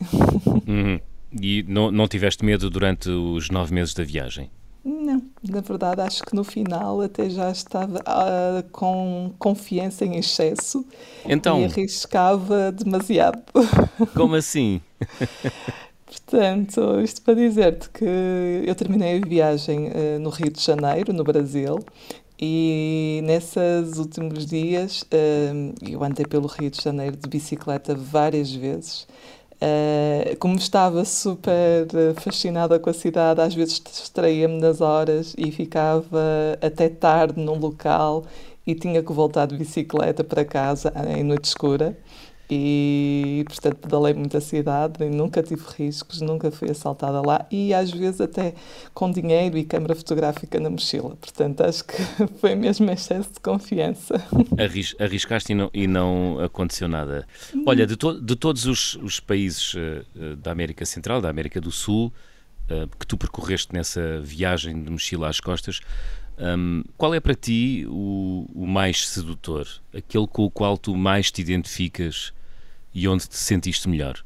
Uhum. 0.67 1.01
E 1.41 1.65
não, 1.67 1.91
não 1.91 2.07
tiveste 2.07 2.45
medo 2.45 2.71
durante 2.71 3.09
os 3.09 3.51
nove 3.51 3.75
meses 3.75 3.95
da 3.95 4.05
viagem? 4.05 4.51
Não, 4.85 5.23
na 5.47 5.61
verdade 5.61 6.01
acho 6.01 6.23
que 6.23 6.35
no 6.35 6.43
final 6.43 7.03
até 7.03 7.29
já 7.29 7.51
estava 7.51 7.99
uh, 7.99 8.63
com 8.71 9.33
confiança 9.39 10.07
em 10.07 10.17
excesso 10.17 10.87
então, 11.27 11.61
e 11.61 11.65
arriscava 11.67 12.73
demasiado. 12.73 13.43
Como 14.15 14.37
assim? 14.37 14.81
Portanto, 16.11 17.01
isto 17.01 17.23
para 17.23 17.35
dizer-te 17.35 17.89
que 17.89 18.05
eu 18.67 18.75
terminei 18.75 19.19
a 19.19 19.25
viagem 19.25 19.87
uh, 19.87 20.19
no 20.19 20.29
Rio 20.29 20.51
de 20.51 20.61
Janeiro, 20.61 21.13
no 21.13 21.23
Brasil, 21.23 21.79
e 22.37 23.21
nesses 23.23 23.97
últimos 23.97 24.45
dias 24.45 25.03
uh, 25.03 25.73
eu 25.89 26.03
andei 26.03 26.27
pelo 26.27 26.49
Rio 26.49 26.69
de 26.69 26.83
Janeiro 26.83 27.17
de 27.17 27.29
bicicleta 27.29 27.95
várias 27.95 28.53
vezes. 28.53 29.07
Uh, 29.63 30.37
como 30.41 30.57
estava 30.57 31.05
super 31.05 31.87
fascinada 32.17 32.77
com 32.81 32.91
a 32.91 32.95
cidade, 32.95 33.41
às 33.41 33.55
vezes 33.55 33.79
distraía-me 33.79 34.61
nas 34.61 34.81
horas 34.81 35.33
e 35.39 35.53
ficava 35.53 36.59
até 36.61 36.89
tarde 36.89 37.41
num 37.41 37.57
local 37.57 38.25
e 38.67 38.75
tinha 38.75 39.01
que 39.01 39.13
voltar 39.13 39.47
de 39.47 39.57
bicicleta 39.57 40.25
para 40.25 40.45
casa 40.45 40.93
em 41.17 41.23
noite 41.23 41.45
escura. 41.45 41.97
E, 42.53 43.45
portanto, 43.47 43.77
pedalei 43.77 44.13
muita 44.13 44.41
cidade, 44.41 45.05
nunca 45.09 45.43
tive 45.43 45.63
riscos, 45.77 46.21
nunca 46.21 46.51
fui 46.51 46.71
assaltada 46.71 47.21
lá 47.25 47.47
e 47.51 47.73
às 47.73 47.91
vezes 47.91 48.21
até 48.21 48.55
com 48.93 49.11
dinheiro 49.11 49.57
e 49.57 49.65
câmara 49.65 49.95
fotográfica 49.95 50.59
na 50.59 50.69
mochila. 50.69 51.17
Portanto, 51.17 51.63
acho 51.63 51.85
que 51.85 51.97
foi 52.41 52.55
mesmo 52.55 52.91
excesso 52.91 53.33
de 53.35 53.41
confiança. 53.41 54.15
Arris, 54.59 54.97
arriscaste 54.99 55.53
e 55.53 55.55
não, 55.55 55.71
e 55.73 55.87
não 55.87 56.41
aconteceu 56.41 56.89
nada. 56.89 57.27
Olha, 57.65 57.87
de, 57.87 57.97
to, 57.97 58.21
de 58.21 58.35
todos 58.35 58.67
os, 58.67 58.97
os 58.97 59.21
países 59.21 59.75
uh, 59.75 60.37
da 60.37 60.51
América 60.51 60.85
Central, 60.85 61.21
da 61.21 61.31
América 61.31 61.61
do 61.61 61.71
Sul, 61.71 62.13
uh, 62.69 62.89
que 62.99 63.07
tu 63.07 63.17
percorreste 63.17 63.73
nessa 63.73 64.21
viagem 64.21 64.83
de 64.83 64.91
mochila 64.91 65.29
às 65.29 65.39
costas, 65.39 65.81
um, 66.41 66.83
qual 66.97 67.15
é 67.15 67.21
para 67.21 67.35
ti 67.35 67.87
o, 67.89 68.47
o 68.55 68.67
mais 68.67 69.07
sedutor? 69.07 69.69
Aquele 69.95 70.27
com 70.27 70.45
o 70.45 70.51
qual 70.51 70.79
tu 70.79 70.97
mais 70.97 71.31
te 71.31 71.43
identificas? 71.43 72.33
E 72.95 73.09
onde 73.09 73.29
te 73.29 73.37
sentiste 73.37 73.89
melhor? 73.89 74.23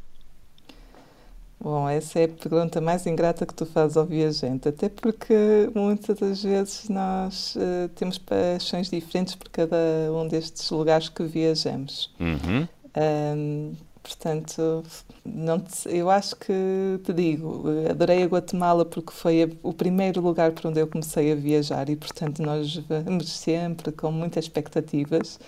Bom, 1.64 1.88
essa 1.88 2.18
é 2.18 2.24
a 2.24 2.28
pergunta 2.28 2.78
mais 2.78 3.06
ingrata 3.06 3.46
que 3.46 3.54
tu 3.54 3.64
fazes 3.64 3.96
ao 3.96 4.04
viajante, 4.04 4.68
até 4.68 4.90
porque 4.90 5.34
muitas 5.74 6.18
das 6.18 6.42
vezes 6.42 6.90
nós 6.90 7.56
uh, 7.56 7.88
temos 7.94 8.18
paixões 8.18 8.90
diferentes 8.90 9.34
por 9.34 9.48
cada 9.48 9.76
um 10.12 10.28
destes 10.28 10.70
lugares 10.70 11.08
que 11.08 11.22
viajamos. 11.24 12.14
Uhum. 12.20 12.68
Um, 12.94 13.72
portanto, 14.02 14.84
não 15.24 15.58
te, 15.58 15.88
eu 15.88 16.10
acho 16.10 16.36
que 16.36 17.00
te 17.02 17.14
digo, 17.14 17.64
adorei 17.88 18.24
a 18.24 18.26
Guatemala 18.26 18.84
porque 18.84 19.14
foi 19.14 19.44
a, 19.44 19.48
o 19.62 19.72
primeiro 19.72 20.20
lugar 20.20 20.52
por 20.52 20.66
onde 20.66 20.80
eu 20.80 20.86
comecei 20.86 21.32
a 21.32 21.34
viajar 21.34 21.88
e, 21.88 21.96
portanto, 21.96 22.42
nós 22.42 22.76
vamos 22.76 23.32
sempre 23.32 23.90
com 23.90 24.12
muitas 24.12 24.44
expectativas. 24.44 25.40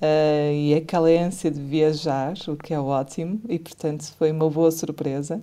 Uh, 0.00 0.52
e 0.52 0.74
aquela 0.74 1.08
ânsia 1.08 1.50
de 1.50 1.60
viajar, 1.60 2.34
o 2.46 2.56
que 2.56 2.72
é 2.72 2.78
ótimo, 2.78 3.40
e 3.48 3.58
portanto 3.58 4.04
foi 4.16 4.30
uma 4.30 4.48
boa 4.48 4.70
surpresa. 4.70 5.42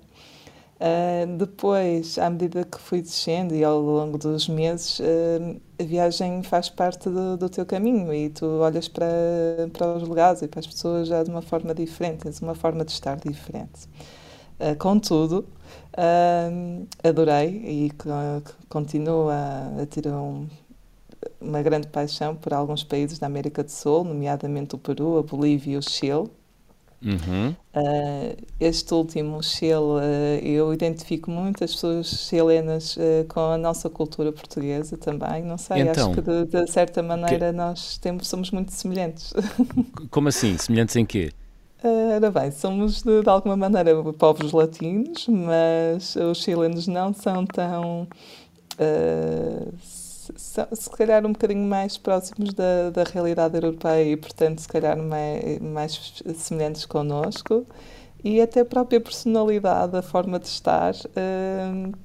Uh, 0.75 1.37
depois, 1.37 2.17
à 2.17 2.29
medida 2.29 2.65
que 2.65 2.77
fui 2.77 3.01
descendo 3.01 3.55
e 3.55 3.63
ao 3.63 3.79
longo 3.79 4.17
dos 4.17 4.47
meses, 4.47 4.99
uh, 4.99 5.61
a 5.79 5.83
viagem 5.83 6.43
faz 6.43 6.69
parte 6.69 7.09
do, 7.09 7.37
do, 7.37 7.49
teu 7.49 7.65
caminho 7.65 8.13
e 8.13 8.29
tu 8.29 8.45
olhas 8.45 8.87
para, 8.87 9.07
para 9.73 9.95
os 9.95 10.07
lugares 10.07 10.41
e 10.41 10.47
para 10.47 10.59
as 10.59 10.67
pessoas 10.67 11.07
já 11.07 11.23
de 11.23 11.29
uma 11.29 11.41
forma 11.41 11.73
diferente, 11.73 12.23
tens 12.23 12.41
uma 12.41 12.55
forma 12.55 12.83
de 12.83 12.91
estar 12.91 13.17
diferente. 13.17 13.87
Uh, 14.59 14.75
contudo, 14.77 15.45
adorei 17.03 17.49
e 17.49 17.91
continuo 18.69 19.29
a, 19.29 19.81
a 19.81 19.85
ter 19.85 20.07
um, 20.07 20.47
uma 21.39 21.61
grande 21.61 21.87
paixão 21.87 22.35
por 22.35 22.53
alguns 22.53 22.83
países 22.83 23.19
da 23.19 23.27
América 23.27 23.63
do 23.63 23.71
Sul, 23.71 24.03
nomeadamente 24.03 24.75
o 24.75 24.77
Peru, 24.77 25.17
a 25.17 25.23
Bolívia 25.23 25.73
e 25.73 25.77
o 25.77 25.81
Chile. 25.81 26.29
Uhum. 27.05 27.55
Uh, 27.75 28.35
este 28.59 28.91
último, 28.93 29.37
o 29.37 29.43
Chile, 29.43 29.75
uh, 29.75 30.39
eu 30.43 30.73
identifico 30.73 31.29
muitas 31.29 31.73
pessoas 31.73 32.07
chilenas 32.07 32.97
uh, 32.97 33.25
com 33.27 33.41
a 33.41 33.57
nossa 33.57 33.89
cultura 33.89 34.31
portuguesa 34.31 34.97
também. 34.97 35.43
Não 35.43 35.57
sei, 35.57 35.81
então, 35.81 36.11
acho 36.11 36.15
que 36.15 36.21
de, 36.21 36.45
de 36.45 36.71
certa 36.71 37.03
maneira 37.03 37.51
que... 37.51 37.57
nós 37.57 37.97
temos, 37.99 38.27
somos 38.27 38.49
muito 38.49 38.71
semelhantes. 38.71 39.33
Como 40.09 40.29
assim? 40.29 40.57
Semelhantes 40.57 40.95
em 40.95 41.05
quê? 41.05 41.31
Ora 42.15 42.31
bem, 42.31 42.49
somos 42.49 43.03
de, 43.03 43.21
de, 43.21 43.29
alguma 43.29 43.55
maneira 43.55 44.01
povos 44.13 44.51
latinos, 44.51 45.27
mas 45.27 46.15
os 46.15 46.39
chilenos 46.39 46.87
não 46.87 47.13
são 47.13 47.45
tão 47.45 48.07
se 50.35 50.89
calhar 50.91 51.25
um 51.25 51.33
bocadinho 51.33 51.67
mais 51.67 51.97
próximos 51.97 52.53
da, 52.53 52.89
da 52.89 53.03
realidade 53.03 53.55
europeia 53.55 54.11
e, 54.11 54.17
portanto, 54.17 54.59
se 54.59 54.67
calhar 54.67 54.97
mais, 54.97 55.59
mais 55.59 56.23
semelhantes 56.35 56.85
connosco 56.85 57.65
e 58.23 58.41
até 58.41 58.61
a 58.61 58.65
própria 58.65 58.99
personalidade, 58.99 59.95
a 59.95 60.01
forma 60.01 60.39
de 60.39 60.47
estar 60.47 60.95
uh, 60.95 61.95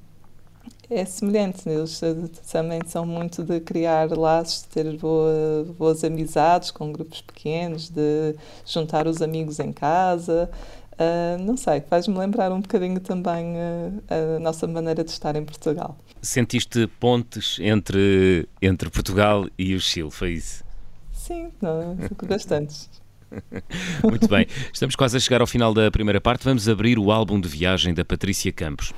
é 0.87 1.05
semelhante. 1.05 1.67
Eles 1.67 2.03
eh, 2.03 2.13
também 2.51 2.79
são 2.85 3.05
muito 3.05 3.43
de 3.43 3.59
criar 3.61 4.11
laços, 4.15 4.61
de 4.63 4.67
ter 4.67 4.97
boa, 4.97 5.65
boas 5.77 6.03
amizades 6.03 6.69
com 6.69 6.91
grupos 6.91 7.21
pequenos, 7.21 7.89
de 7.89 8.35
juntar 8.65 9.07
os 9.07 9.21
amigos 9.21 9.59
em 9.59 9.71
casa. 9.71 10.49
Uh, 10.93 11.41
não 11.41 11.57
sei, 11.57 11.81
faz-me 11.81 12.15
lembrar 12.15 12.51
um 12.51 12.61
bocadinho 12.61 12.99
também 12.99 13.55
uh, 13.55 14.35
a 14.35 14.39
nossa 14.39 14.67
maneira 14.67 15.03
de 15.03 15.09
estar 15.09 15.35
em 15.35 15.43
Portugal. 15.43 15.97
Sentiste 16.21 16.87
pontes 16.99 17.57
entre, 17.59 18.47
entre 18.61 18.89
Portugal 18.89 19.47
e 19.57 19.73
o 19.73 19.79
Chile, 19.81 20.11
foi 20.11 20.33
isso? 20.33 20.63
Sim, 21.11 21.51
não, 21.61 21.97
bastantes. 22.27 22.89
Muito 24.03 24.27
bem, 24.27 24.45
estamos 24.71 24.95
quase 24.95 25.17
a 25.17 25.19
chegar 25.19 25.41
ao 25.41 25.47
final 25.47 25.73
da 25.73 25.89
primeira 25.89 26.21
parte. 26.21 26.43
Vamos 26.43 26.69
abrir 26.69 26.99
o 26.99 27.11
álbum 27.11 27.39
de 27.39 27.47
viagem 27.47 27.93
da 27.93 28.05
Patrícia 28.05 28.51
Campos. 28.51 28.93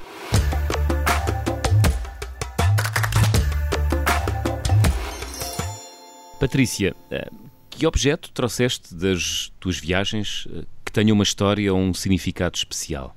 Patrícia, 6.40 6.94
ah, 7.10 7.32
que 7.70 7.88
objeto 7.88 8.32
trouxeste 8.32 8.94
das 8.94 9.52
tuas 9.60 9.78
viagens 9.78 10.46
tenha 10.94 11.14
uma 11.14 11.24
história 11.24 11.74
ou 11.74 11.80
um 11.80 11.94
significado 11.94 12.56
especial? 12.56 13.16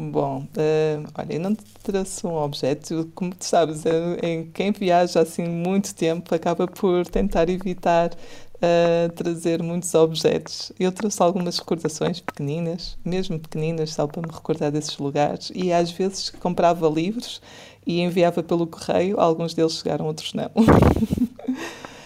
Bom, 0.00 0.42
uh, 0.44 1.10
olha, 1.18 1.34
eu 1.34 1.40
não 1.40 1.56
trouxe 1.82 2.24
um 2.24 2.36
objeto, 2.36 3.10
como 3.16 3.34
tu 3.34 3.44
sabes, 3.44 3.82
em 4.22 4.48
quem 4.52 4.70
viaja 4.70 5.20
assim 5.20 5.44
muito 5.48 5.92
tempo 5.92 6.32
acaba 6.32 6.68
por 6.68 7.04
tentar 7.04 7.48
evitar 7.48 8.12
uh, 8.12 9.12
trazer 9.16 9.60
muitos 9.60 9.92
objetos. 9.94 10.70
Eu 10.78 10.92
trouxe 10.92 11.20
algumas 11.20 11.58
recordações 11.58 12.20
pequeninas, 12.20 12.96
mesmo 13.04 13.40
pequeninas, 13.40 13.92
só 13.92 14.06
para 14.06 14.22
me 14.22 14.32
recordar 14.32 14.70
desses 14.70 14.96
lugares, 14.98 15.50
e 15.52 15.72
às 15.72 15.90
vezes 15.90 16.30
comprava 16.30 16.88
livros 16.88 17.42
e 17.84 18.00
enviava 18.00 18.40
pelo 18.40 18.68
correio, 18.68 19.18
alguns 19.18 19.52
deles 19.52 19.80
chegaram, 19.80 20.06
outros 20.06 20.32
não. 20.32 20.50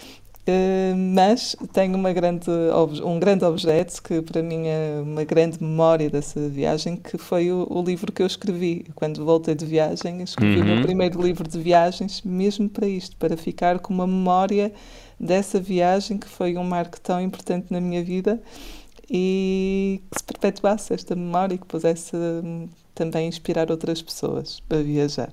Uh, 0.45 0.93
mas 0.97 1.55
tenho 1.71 1.95
uma 1.95 2.11
grande, 2.11 2.49
um 3.01 3.17
grande 3.17 3.45
objeto 3.45 4.03
que 4.03 4.21
para 4.21 4.43
mim 4.43 4.67
é 4.67 4.99
uma 5.01 5.23
grande 5.23 5.57
memória 5.63 6.09
dessa 6.09 6.49
viagem, 6.49 6.97
que 6.97 7.17
foi 7.17 7.49
o, 7.49 7.65
o 7.69 7.81
livro 7.81 8.11
que 8.11 8.21
eu 8.21 8.27
escrevi. 8.27 8.85
Quando 8.93 9.23
voltei 9.23 9.55
de 9.55 9.65
viagem, 9.65 10.21
escrevi 10.21 10.57
uhum. 10.57 10.61
o 10.61 10.65
meu 10.65 10.75
uhum. 10.75 10.81
primeiro 10.81 11.21
livro 11.21 11.47
de 11.47 11.57
viagens, 11.57 12.21
mesmo 12.23 12.67
para 12.67 12.85
isto, 12.85 13.15
para 13.15 13.37
ficar 13.37 13.79
com 13.79 13.93
uma 13.93 14.05
memória 14.05 14.73
dessa 15.17 15.61
viagem 15.61 16.17
que 16.17 16.27
foi 16.27 16.57
um 16.57 16.63
marco 16.65 16.99
tão 16.99 17.21
importante 17.21 17.67
na 17.69 17.79
minha 17.79 18.03
vida 18.03 18.41
e 19.09 20.01
que 20.11 20.19
se 20.19 20.23
perpetuasse 20.25 20.93
esta 20.93 21.15
memória 21.15 21.55
e 21.55 21.57
que 21.57 21.65
pudesse 21.65 22.17
hum, 22.17 22.67
também 22.93 23.29
inspirar 23.29 23.71
outras 23.71 24.01
pessoas 24.01 24.59
para 24.67 24.83
viajar. 24.83 25.31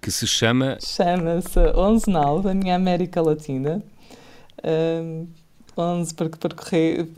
Que 0.00 0.12
se 0.12 0.28
chama? 0.28 0.78
Chama-se 0.80 1.58
11 1.58 2.08
9, 2.08 2.50
a 2.50 2.54
minha 2.54 2.76
América 2.76 3.20
Latina 3.20 3.82
um, 4.64 5.26
11, 5.76 6.14
porque 6.14 6.38
percorri, 6.38 7.08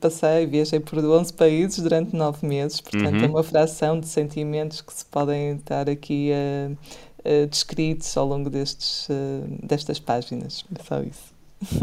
passei, 0.00 0.46
viajei 0.46 0.80
por 0.80 0.98
11 0.98 1.32
países 1.34 1.82
durante 1.82 2.16
9 2.16 2.46
meses, 2.46 2.80
portanto 2.80 3.16
uhum. 3.16 3.24
é 3.24 3.26
uma 3.26 3.42
fração 3.42 4.00
de 4.00 4.08
sentimentos 4.08 4.80
que 4.80 4.92
se 4.92 5.04
podem 5.04 5.56
estar 5.56 5.88
aqui 5.88 6.30
uh, 6.32 6.72
uh, 6.72 7.46
descritos 7.46 8.16
ao 8.16 8.26
longo 8.26 8.48
destes, 8.48 9.08
uh, 9.08 9.66
destas 9.66 9.98
páginas. 9.98 10.64
É 10.78 10.82
só 10.82 11.02
isso. 11.02 11.36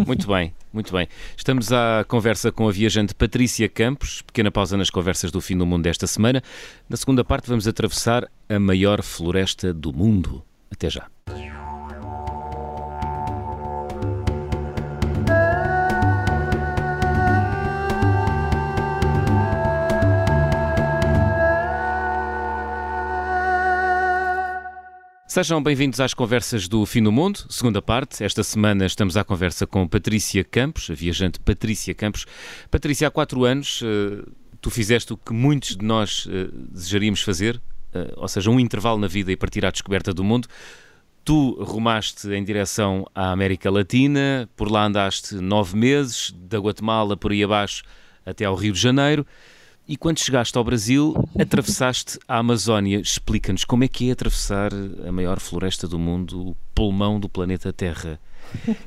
Muito 0.06 0.28
bem, 0.28 0.54
muito 0.72 0.94
bem. 0.94 1.08
Estamos 1.36 1.72
à 1.72 2.06
conversa 2.08 2.52
com 2.52 2.68
a 2.68 2.72
viajante 2.72 3.14
Patrícia 3.16 3.68
Campos, 3.68 4.22
pequena 4.22 4.52
pausa 4.52 4.78
nas 4.78 4.90
conversas 4.90 5.32
do 5.32 5.42
fim 5.42 5.58
do 5.58 5.66
mundo 5.66 5.84
desta 5.84 6.06
semana. 6.06 6.44
Na 6.88 6.96
segunda 6.96 7.24
parte 7.24 7.50
vamos 7.50 7.68
atravessar 7.68 8.30
a 8.48 8.60
maior 8.60 9.02
floresta 9.02 9.74
do 9.74 9.92
mundo. 9.92 10.44
Até 10.72 10.90
já. 10.90 11.08
Sejam 25.34 25.64
bem-vindos 25.64 26.00
às 26.00 26.14
conversas 26.14 26.68
do 26.68 26.86
Fim 26.86 27.02
do 27.02 27.12
Mundo, 27.12 27.44
segunda 27.50 27.82
parte. 27.82 28.24
Esta 28.24 28.44
semana 28.44 28.86
estamos 28.86 29.18
à 29.18 29.24
conversa 29.24 29.66
com 29.66 29.88
Patrícia 29.88 30.44
Campos, 30.44 30.92
a 30.92 30.94
viajante 30.94 31.40
Patrícia 31.40 31.92
Campos. 31.96 32.28
Patrícia, 32.70 33.08
há 33.08 33.10
quatro 33.10 33.44
anos 33.44 33.82
eh, 33.84 34.24
tu 34.62 34.70
fizeste 34.70 35.12
o 35.12 35.18
que 35.18 35.34
muitos 35.34 35.76
de 35.76 35.84
nós 35.84 36.28
eh, 36.30 36.50
desejaríamos 36.54 37.24
fazer, 37.24 37.60
eh, 37.96 38.14
ou 38.16 38.28
seja, 38.28 38.52
um 38.52 38.60
intervalo 38.60 39.00
na 39.00 39.08
vida 39.08 39.32
e 39.32 39.36
partir 39.36 39.66
à 39.66 39.72
descoberta 39.72 40.14
do 40.14 40.24
mundo. 40.24 40.48
Tu 41.26 41.58
rumaste 41.64 42.28
em 42.28 42.44
direção 42.44 43.04
à 43.16 43.32
América 43.32 43.72
Latina, 43.72 44.48
por 44.56 44.72
lá 44.72 44.86
andaste 44.86 45.34
nove 45.34 45.76
meses, 45.76 46.32
da 46.38 46.60
Guatemala 46.60 47.18
por 47.18 47.32
aí 47.32 47.44
abaixo 47.44 47.82
até 48.24 48.46
ao 48.46 48.54
Rio 48.54 48.74
de 48.74 48.80
Janeiro. 48.80 49.26
E 49.88 49.98
quando 49.98 50.20
chegaste 50.20 50.58
ao 50.58 50.64
Brasil, 50.64 51.14
atravessaste 51.38 52.18
a 52.28 52.38
Amazónia. 52.38 53.00
Explica-nos 53.00 53.66
como 53.66 53.84
é 53.84 53.88
que 53.88 54.10
é 54.10 54.14
atravessar 54.14 54.72
a 55.06 55.12
maior 55.12 55.40
floresta 55.40 55.88
do 55.88 56.00
mundo, 56.00 56.50
o 56.50 56.56
pulmão 56.74 57.20
do 57.20 57.28
planeta 57.28 57.74
Terra. 57.74 58.20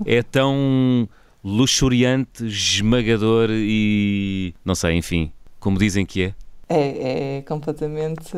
É 0.06 0.22
tão 0.22 1.08
luxuriante, 1.44 2.46
esmagador 2.46 3.48
e. 3.50 4.54
não 4.64 4.74
sei, 4.74 4.94
enfim. 4.96 5.30
como 5.60 5.78
dizem 5.78 6.06
que 6.06 6.22
é? 6.24 6.34
É, 6.68 7.36
é 7.38 7.42
completamente 7.42 8.32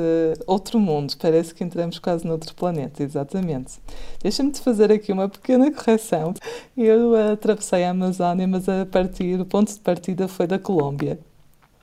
outro 0.47 0.79
mundo. 0.79 1.15
Parece 1.19 1.55
que 1.55 1.65
entramos 1.65 1.99
quase 1.99 2.27
noutro 2.27 2.55
planeta, 2.55 3.03
exatamente. 3.03 3.75
Deixa-me 4.21 4.51
te 4.51 4.61
fazer 4.61 4.93
aqui 4.93 5.13
uma 5.13 5.29
pequena 5.29 5.71
correção. 5.73 6.35
Eu 6.77 7.15
atravessei 7.33 7.85
a 7.85 7.91
Amazónia, 7.91 8.47
mas 8.47 8.69
a 8.69 8.85
partir, 8.85 9.41
o 9.41 9.47
ponto 9.47 9.73
de 9.73 9.81
partida 9.81 10.29
foi 10.29 10.47
da 10.47 10.59
Colômbia. 10.59 11.19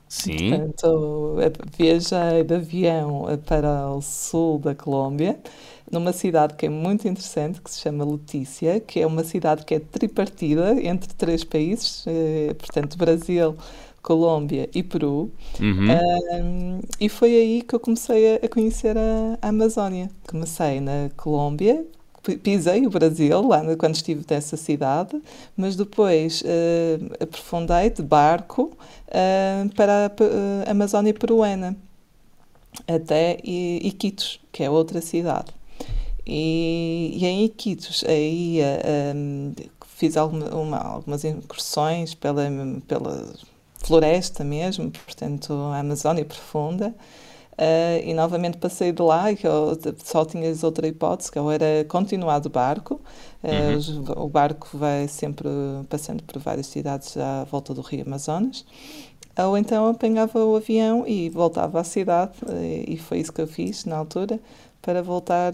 Sim. 0.08 0.50
Portanto, 0.50 1.36
viajei 1.76 2.44
de 2.44 2.54
avião 2.54 3.24
para 3.46 3.90
o 3.90 4.00
sul 4.00 4.58
da 4.58 4.74
Colômbia, 4.74 5.38
numa 5.90 6.12
cidade 6.12 6.54
que 6.54 6.66
é 6.66 6.68
muito 6.68 7.06
interessante, 7.08 7.60
que 7.60 7.70
se 7.70 7.80
chama 7.80 8.04
Letícia, 8.04 8.80
que 8.80 9.00
é 9.00 9.06
uma 9.06 9.24
cidade 9.24 9.64
que 9.64 9.74
é 9.74 9.80
tripartida 9.80 10.80
entre 10.80 11.12
três 11.14 11.44
países, 11.44 12.04
eh, 12.06 12.54
portanto, 12.54 12.96
Brasil, 12.96 13.56
Colômbia 14.06 14.68
e 14.72 14.84
Peru. 14.84 15.32
Uhum. 15.58 15.88
Um, 15.90 16.80
e 17.00 17.08
foi 17.08 17.34
aí 17.34 17.62
que 17.62 17.74
eu 17.74 17.80
comecei 17.80 18.36
a, 18.36 18.46
a 18.46 18.48
conhecer 18.48 18.96
a, 18.96 19.36
a, 19.42 19.48
Amazónia. 19.48 20.08
Comecei 20.28 20.80
na 20.80 21.10
Colômbia, 21.16 21.84
pisei 22.42 22.86
o 22.86 22.90
Brasil 22.90 23.46
lá 23.46 23.62
quando 23.76 23.94
estive 23.94 24.24
nessa 24.28 24.56
cidade, 24.56 25.20
mas 25.56 25.76
depois 25.76 26.42
uh, 26.42 27.22
aprofundei 27.22 27.90
de 27.90 28.02
barco 28.02 28.72
uh, 29.08 29.74
para 29.74 30.06
a, 30.06 30.68
a 30.68 30.70
Amazónia 30.70 31.14
peruana 31.14 31.76
até 32.86 33.38
Iquitos, 33.42 34.40
que 34.52 34.62
é 34.62 34.70
outra 34.70 35.00
cidade. 35.00 35.54
E, 36.26 37.12
e 37.14 37.24
em 37.24 37.44
Iquitos 37.44 38.04
aí 38.06 38.60
um, 39.14 39.52
fiz 39.96 40.16
alguma, 40.16 40.54
uma, 40.54 40.78
algumas 40.78 41.24
incursões 41.24 42.14
pela, 42.14 42.42
pela 42.86 43.32
floresta 43.82 44.44
mesmo, 44.44 44.90
portanto, 44.90 45.52
a 45.52 45.78
Amazónia 45.78 46.24
profunda. 46.24 46.94
Uh, 47.58 48.04
e 48.04 48.12
novamente 48.12 48.58
passei 48.58 48.92
de 48.92 49.00
lá 49.00 49.32
e 49.32 49.38
eu 49.42 49.78
só 50.04 50.26
tinhas 50.26 50.62
outra 50.62 50.86
hipótese, 50.86 51.32
que 51.32 51.38
eu 51.38 51.50
era 51.50 51.84
continuar 51.88 52.38
de 52.38 52.50
barco. 52.50 53.00
Uh, 53.42 54.12
uhum. 54.14 54.24
O 54.24 54.28
barco 54.28 54.68
vai 54.74 55.08
sempre 55.08 55.48
passando 55.88 56.22
por 56.22 56.38
várias 56.38 56.66
cidades 56.66 57.16
à 57.16 57.44
volta 57.44 57.72
do 57.72 57.80
Rio 57.80 58.04
Amazonas. 58.06 58.64
Ou 59.38 59.56
então 59.56 59.86
apanhava 59.86 60.44
o 60.44 60.56
avião 60.56 61.06
e 61.06 61.30
voltava 61.30 61.80
à 61.80 61.84
cidade, 61.84 62.32
uh, 62.42 62.84
e 62.86 62.96
foi 62.98 63.20
isso 63.20 63.32
que 63.32 63.40
eu 63.40 63.46
fiz 63.46 63.86
na 63.86 63.96
altura, 63.96 64.38
para 64.82 65.02
voltar, 65.02 65.52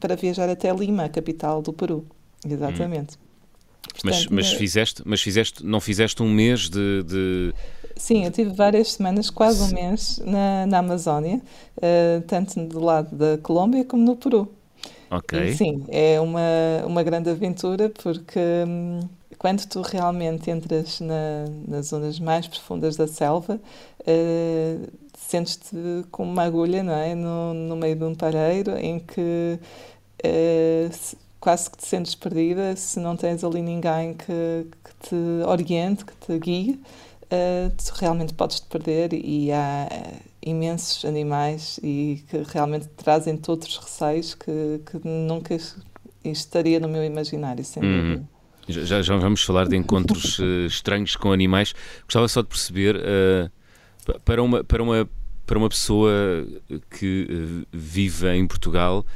para 0.00 0.16
viajar 0.16 0.48
até 0.48 0.72
Lima, 0.72 1.04
a 1.04 1.08
capital 1.08 1.62
do 1.62 1.72
Peru. 1.72 2.04
Exatamente. 2.44 3.16
Uhum. 3.16 3.27
Mas, 4.04 4.26
mas, 4.26 4.52
fizeste, 4.52 5.02
mas 5.04 5.20
fizeste, 5.20 5.64
não 5.64 5.80
fizeste 5.80 6.22
um 6.22 6.30
mês 6.30 6.68
de, 6.68 7.02
de... 7.02 7.54
Sim, 7.96 8.24
eu 8.24 8.30
tive 8.30 8.52
várias 8.52 8.92
semanas, 8.92 9.28
quase 9.28 9.62
um 9.62 9.74
mês, 9.74 10.20
na, 10.24 10.66
na 10.66 10.78
Amazónia, 10.78 11.40
uh, 11.76 12.20
tanto 12.26 12.64
do 12.64 12.78
lado 12.78 13.14
da 13.16 13.38
Colômbia 13.38 13.84
como 13.84 14.04
no 14.04 14.14
Peru. 14.14 14.48
Ok. 15.10 15.48
E, 15.48 15.56
sim, 15.56 15.84
é 15.88 16.20
uma, 16.20 16.40
uma 16.86 17.02
grande 17.02 17.30
aventura 17.30 17.88
porque 17.88 18.38
hum, 18.68 19.00
quando 19.38 19.64
tu 19.66 19.80
realmente 19.82 20.50
entras 20.50 21.00
na, 21.00 21.46
nas 21.66 21.86
zonas 21.86 22.20
mais 22.20 22.46
profundas 22.46 22.96
da 22.96 23.06
selva, 23.06 23.60
uh, 24.00 24.92
sentes-te 25.16 25.76
como 26.10 26.30
uma 26.30 26.42
agulha, 26.42 26.82
não 26.82 26.94
é? 26.94 27.14
No, 27.14 27.54
no 27.54 27.76
meio 27.76 27.96
de 27.96 28.04
um 28.04 28.14
pareiro 28.14 28.76
em 28.76 28.98
que 28.98 29.58
uh, 30.24 31.18
quase 31.48 31.70
que 31.70 31.78
te 31.78 31.86
sentes 31.86 32.14
perdida 32.14 32.76
se 32.76 33.00
não 33.00 33.16
tens 33.16 33.42
ali 33.42 33.62
ninguém 33.62 34.12
que, 34.12 34.66
que 34.84 35.08
te 35.08 35.16
oriente, 35.46 36.04
que 36.04 36.12
te 36.14 36.38
guie, 36.38 36.78
uh, 37.24 37.70
tu 37.70 37.94
realmente 37.94 38.34
podes 38.34 38.60
te 38.60 38.66
perder 38.66 39.14
e 39.14 39.50
há 39.50 39.88
uh, 39.90 40.20
imensos 40.42 41.06
animais 41.06 41.80
e 41.82 42.22
que 42.28 42.42
realmente 42.52 42.86
trazem 42.88 43.34
todos 43.38 43.66
os 43.66 43.78
receios 43.78 44.34
que, 44.34 44.82
que 44.84 45.00
nunca 45.08 45.56
estaria 46.22 46.78
no 46.78 46.86
meu 46.86 47.02
imaginário, 47.02 47.64
sem 47.64 47.82
uhum. 47.82 48.26
Já, 48.68 49.00
já 49.00 49.16
vamos 49.16 49.42
falar 49.42 49.66
de 49.68 49.74
encontros 49.74 50.38
uh, 50.40 50.66
estranhos 50.68 51.16
com 51.16 51.32
animais. 51.32 51.74
Gostava 52.04 52.28
só 52.28 52.42
de 52.42 52.48
perceber, 52.48 52.94
uh, 52.94 54.20
para, 54.20 54.42
uma, 54.42 54.62
para, 54.62 54.82
uma, 54.82 55.08
para 55.46 55.58
uma 55.58 55.70
pessoa 55.70 56.46
que 56.90 57.26
uh, 57.26 57.66
vive 57.72 58.28
em 58.34 58.46
Portugal, 58.46 59.06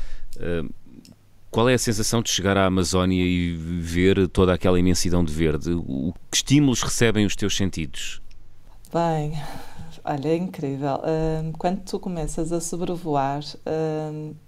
qual 1.53 1.69
é 1.69 1.75
a 1.75 1.79
sensação 1.79 2.23
de 2.23 2.31
chegar 2.31 2.57
à 2.57 2.65
Amazónia 2.65 3.23
e 3.23 3.55
ver 3.55 4.27
toda 4.29 4.55
aquela 4.55 4.81
imensidão 4.81 5.23
de 5.23 5.33
verde? 5.33 5.71
O, 5.71 6.15
que 6.31 6.39
estímulos 6.39 6.83
recebem 6.83 7.27
os 7.27 7.37
teus 7.37 7.55
sentidos? 7.55 8.23
Bem, 8.91 9.39
olha, 10.03 10.29
é 10.29 10.37
incrível. 10.37 10.99
quando 11.59 11.83
tu 11.83 12.01
começas 12.01 12.53
a 12.53 12.61
sobrevoar 12.61 13.43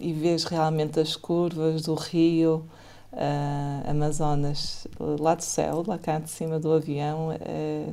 e 0.00 0.12
vês 0.14 0.44
realmente 0.44 0.98
as 0.98 1.14
curvas 1.14 1.82
do 1.82 1.94
rio 1.94 2.66
uh, 3.12 3.90
Amazonas 3.90 4.86
lá 4.98 5.34
do 5.34 5.44
céu, 5.44 5.84
lá 5.86 5.98
cá 5.98 6.18
de 6.18 6.30
cima 6.30 6.58
do 6.58 6.72
avião, 6.72 7.30
é 7.38 7.88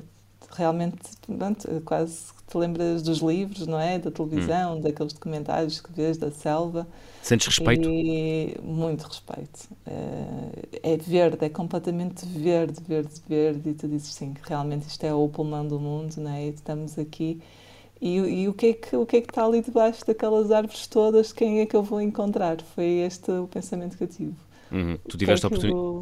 realmente 0.55 0.97
pronto, 1.37 1.67
quase 1.83 2.27
te 2.47 2.57
lembras 2.57 3.01
dos 3.01 3.19
livros, 3.19 3.67
não 3.67 3.79
é? 3.79 3.99
Da 3.99 4.09
televisão, 4.09 4.77
hum. 4.77 4.81
daqueles 4.81 5.11
documentários 5.11 5.81
que 5.81 5.91
vês 5.91 6.17
da 6.17 6.31
selva. 6.31 6.87
Sentes 7.21 7.47
respeito? 7.47 7.87
E 7.87 8.55
muito 8.63 9.03
respeito. 9.03 9.69
É, 9.85 10.93
é 10.93 10.97
verde, 10.97 11.45
é 11.45 11.49
completamente 11.49 12.25
verde, 12.25 12.81
verde, 12.87 13.11
verde, 13.29 13.69
e 13.69 13.73
tu 13.73 13.87
dizes 13.87 14.13
sim, 14.13 14.33
realmente 14.43 14.87
isto 14.87 15.03
é 15.03 15.13
o 15.13 15.27
pulmão 15.29 15.67
do 15.67 15.79
mundo, 15.79 16.15
não 16.17 16.31
é? 16.31 16.47
E 16.47 16.49
estamos 16.49 16.97
aqui. 16.97 17.39
E, 18.01 18.17
e, 18.17 18.47
o, 18.47 18.53
que 18.53 18.65
é 18.65 18.73
que, 18.73 18.95
o 18.95 19.05
que 19.05 19.17
é 19.17 19.21
que 19.21 19.29
está 19.29 19.45
ali 19.45 19.61
debaixo 19.61 20.03
daquelas 20.05 20.51
árvores 20.51 20.87
todas? 20.87 21.31
Quem 21.31 21.59
é 21.59 21.67
que 21.67 21.75
eu 21.75 21.83
vou 21.83 22.01
encontrar? 22.01 22.59
Foi 22.73 22.85
este 23.05 23.29
o 23.31 23.47
pensamento 23.47 23.95
que 23.95 24.03
eu 24.03 24.07
tive. 24.07 24.33
Uhum. 24.71 24.97
Tu 25.07 25.17
tiveste, 25.17 25.45
é 25.45 25.47
a, 25.47 25.49
oportuni 25.49 26.01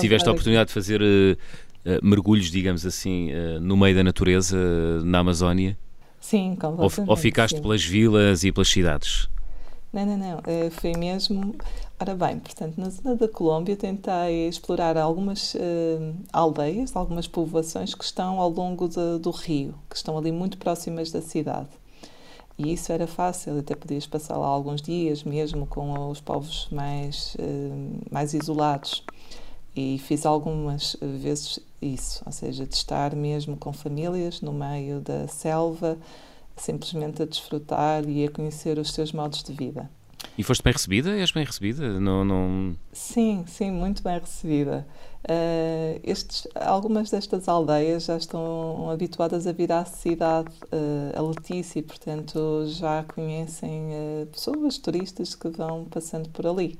tiveste 0.00 0.28
a 0.28 0.32
oportunidade 0.32 0.68
de 0.68 0.74
fazer 0.74 1.00
uh, 1.00 1.36
uh, 1.88 2.04
mergulhos, 2.04 2.50
digamos 2.50 2.84
assim, 2.84 3.30
uh, 3.30 3.60
no 3.60 3.76
meio 3.76 3.94
da 3.94 4.02
natureza, 4.02 4.56
na 5.04 5.20
Amazónia? 5.20 5.78
Sim, 6.18 6.56
completamente. 6.60 7.00
Ou, 7.00 7.10
ou 7.10 7.16
ficaste 7.16 7.56
sim. 7.56 7.62
pelas 7.62 7.84
vilas 7.84 8.42
e 8.42 8.50
pelas 8.50 8.68
cidades? 8.68 9.28
Não, 9.92 10.06
não, 10.06 10.16
não. 10.16 10.38
Uh, 10.38 10.70
foi 10.70 10.92
mesmo. 10.96 11.54
Ora 12.00 12.14
bem, 12.14 12.38
portanto, 12.38 12.78
na 12.78 12.88
zona 12.88 13.14
da 13.14 13.28
Colômbia 13.28 13.76
tentei 13.76 14.48
explorar 14.48 14.96
algumas 14.96 15.54
uh, 15.54 16.14
aldeias, 16.32 16.96
algumas 16.96 17.28
povoações 17.28 17.94
que 17.94 18.02
estão 18.02 18.40
ao 18.40 18.48
longo 18.48 18.88
de, 18.88 19.18
do 19.18 19.30
rio, 19.30 19.74
que 19.90 19.96
estão 19.96 20.16
ali 20.16 20.32
muito 20.32 20.56
próximas 20.56 21.12
da 21.12 21.20
cidade. 21.20 21.68
E 22.58 22.72
isso 22.72 22.90
era 22.90 23.06
fácil, 23.06 23.58
até 23.58 23.74
podias 23.74 24.06
passar 24.06 24.36
lá 24.38 24.46
alguns 24.46 24.80
dias 24.80 25.24
mesmo 25.24 25.66
com 25.66 26.08
os 26.10 26.20
povos 26.20 26.68
mais, 26.70 27.36
uh, 27.38 28.00
mais 28.10 28.32
isolados. 28.32 29.04
E 29.76 29.98
fiz 29.98 30.24
algumas 30.26 30.96
vezes 31.00 31.58
isso, 31.80 32.22
ou 32.26 32.32
seja, 32.32 32.66
de 32.66 32.74
estar 32.74 33.14
mesmo 33.14 33.56
com 33.56 33.72
famílias 33.72 34.40
no 34.40 34.52
meio 34.52 35.00
da 35.00 35.28
selva 35.28 35.98
simplesmente 36.62 37.22
a 37.22 37.26
desfrutar 37.26 38.08
e 38.08 38.24
a 38.24 38.30
conhecer 38.30 38.78
os 38.78 38.92
seus 38.92 39.12
modos 39.12 39.42
de 39.42 39.52
vida. 39.52 39.90
E 40.36 40.42
foste 40.42 40.62
bem 40.62 40.72
recebida? 40.72 41.10
És 41.10 41.30
bem 41.30 41.44
recebida? 41.44 42.00
Não, 42.00 42.24
não... 42.24 42.76
Sim, 42.92 43.44
sim, 43.46 43.70
muito 43.70 44.02
bem 44.02 44.18
recebida. 44.18 44.86
Uh, 45.24 46.00
estes, 46.02 46.48
algumas 46.54 47.10
destas 47.10 47.48
aldeias 47.48 48.06
já 48.06 48.16
estão 48.16 48.90
habituadas 48.90 49.46
a 49.46 49.52
vir 49.52 49.70
à 49.70 49.84
cidade, 49.84 50.50
uh, 50.64 51.18
a 51.18 51.22
Letícia, 51.22 51.78
e, 51.78 51.82
portanto 51.82 52.64
já 52.66 53.04
conhecem 53.04 53.90
uh, 53.90 54.26
pessoas, 54.26 54.78
turistas 54.78 55.34
que 55.34 55.48
vão 55.48 55.84
passando 55.84 56.28
por 56.30 56.46
ali. 56.46 56.78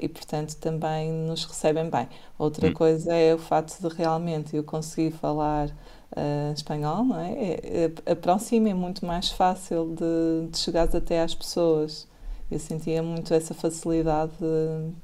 e, 0.00 0.08
portanto, 0.08 0.56
também 0.56 1.12
nos 1.12 1.44
recebem 1.44 1.90
bem. 1.90 2.08
Outra 2.38 2.68
hum. 2.68 2.72
coisa 2.72 3.12
é 3.12 3.34
o 3.34 3.38
facto 3.38 3.80
de 3.80 3.94
realmente 3.94 4.56
eu 4.56 4.64
conseguir 4.64 5.10
falar 5.12 5.68
uh, 6.16 6.52
espanhol, 6.52 7.04
não 7.04 7.20
é? 7.20 7.32
é, 7.32 7.92
é 8.06 8.12
aproxima, 8.12 8.68
é 8.68 8.74
muito 8.74 9.04
mais 9.04 9.30
fácil 9.30 9.94
de, 9.94 10.50
de 10.50 10.58
chegar 10.58 10.88
até 10.94 11.22
às 11.22 11.34
pessoas. 11.34 12.08
Eu 12.50 12.58
sentia 12.58 13.00
muito 13.00 13.32
essa 13.32 13.54
facilidade 13.54 14.32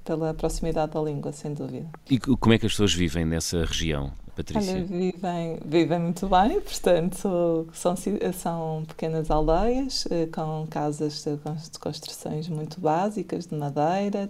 pela 0.05 0.35
proximidade 0.35 0.93
da 0.93 1.01
língua, 1.01 1.31
sem 1.31 1.55
dúvida. 1.55 1.87
E 2.11 2.19
como 2.19 2.53
é 2.53 2.59
que 2.59 2.67
as 2.67 2.73
pessoas 2.73 2.93
vivem 2.93 3.25
nessa 3.25 3.65
região, 3.65 4.11
Patrícia? 4.35 4.73
Olha, 4.73 4.85
vivem, 4.85 5.59
vivem 5.65 5.99
muito 6.01 6.27
bem, 6.27 6.61
portanto, 6.61 7.69
são, 7.73 7.95
são 8.33 8.85
pequenas 8.85 9.31
aldeias 9.31 10.09
eh, 10.11 10.27
com 10.27 10.67
casas 10.69 11.25
de 11.25 11.79
construções 11.79 12.49
muito 12.49 12.81
básicas, 12.81 13.47
de 13.47 13.55
madeira. 13.55 14.29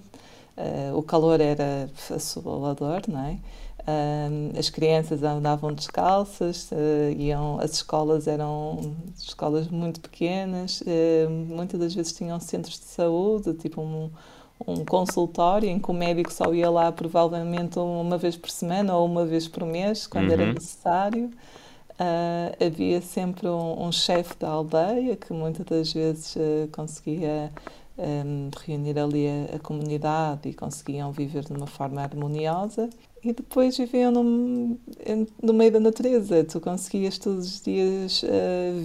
Uh, 0.56 0.96
o 0.96 1.02
calor 1.02 1.38
era 1.38 1.90
assolador, 2.14 3.02
não 3.08 3.26
é? 3.26 3.38
As 4.58 4.68
crianças 4.68 5.22
andavam 5.22 5.72
descalças, 5.72 6.70
uh, 6.72 7.12
iam, 7.16 7.60
as 7.60 7.74
escolas 7.74 8.26
eram 8.26 8.96
escolas 9.16 9.68
muito 9.68 10.00
pequenas, 10.00 10.80
uh, 10.80 11.30
muitas 11.30 11.78
das 11.78 11.94
vezes 11.94 12.12
tinham 12.12 12.40
centros 12.40 12.80
de 12.80 12.86
saúde, 12.86 13.54
tipo 13.54 13.80
um, 13.80 14.10
um 14.66 14.84
consultório 14.84 15.68
em 15.68 15.78
que 15.78 15.88
o 15.88 15.94
médico 15.94 16.32
só 16.32 16.52
ia 16.52 16.68
lá 16.68 16.90
provavelmente 16.90 17.78
uma 17.78 18.18
vez 18.18 18.36
por 18.36 18.50
semana 18.50 18.96
ou 18.96 19.06
uma 19.06 19.24
vez 19.24 19.46
por 19.46 19.64
mês, 19.64 20.06
quando 20.06 20.26
uhum. 20.26 20.32
era 20.32 20.52
necessário. 20.52 21.30
uh, 22.00 22.64
havia 22.66 23.00
sempre 23.00 23.46
um, 23.46 23.86
um 23.86 23.92
chefe 23.92 24.34
da 24.36 24.48
aldeia 24.48 25.14
que 25.14 25.32
muitas 25.32 25.64
das 25.64 25.92
vezes 25.92 26.34
uh, 26.34 26.68
conseguia 26.72 27.52
um, 27.98 28.50
reunir 28.66 28.98
ali 28.98 29.26
a, 29.28 29.56
a, 29.56 29.58
comunidade 29.58 30.48
e 30.48 30.54
conseguiam 30.54 31.12
viver 31.12 31.44
de 31.44 31.52
uma 31.52 31.66
forma 31.66 32.02
harmoniosa. 32.02 32.90
E 33.26 33.32
depois 33.32 33.76
viviam 33.76 34.12
no, 34.12 34.78
no 35.42 35.52
meio 35.52 35.72
da 35.72 35.80
natureza. 35.80 36.44
Tu 36.44 36.60
conseguias 36.60 37.18
todos 37.18 37.44
os 37.44 37.60
dias 37.60 38.22
uh, 38.22 38.28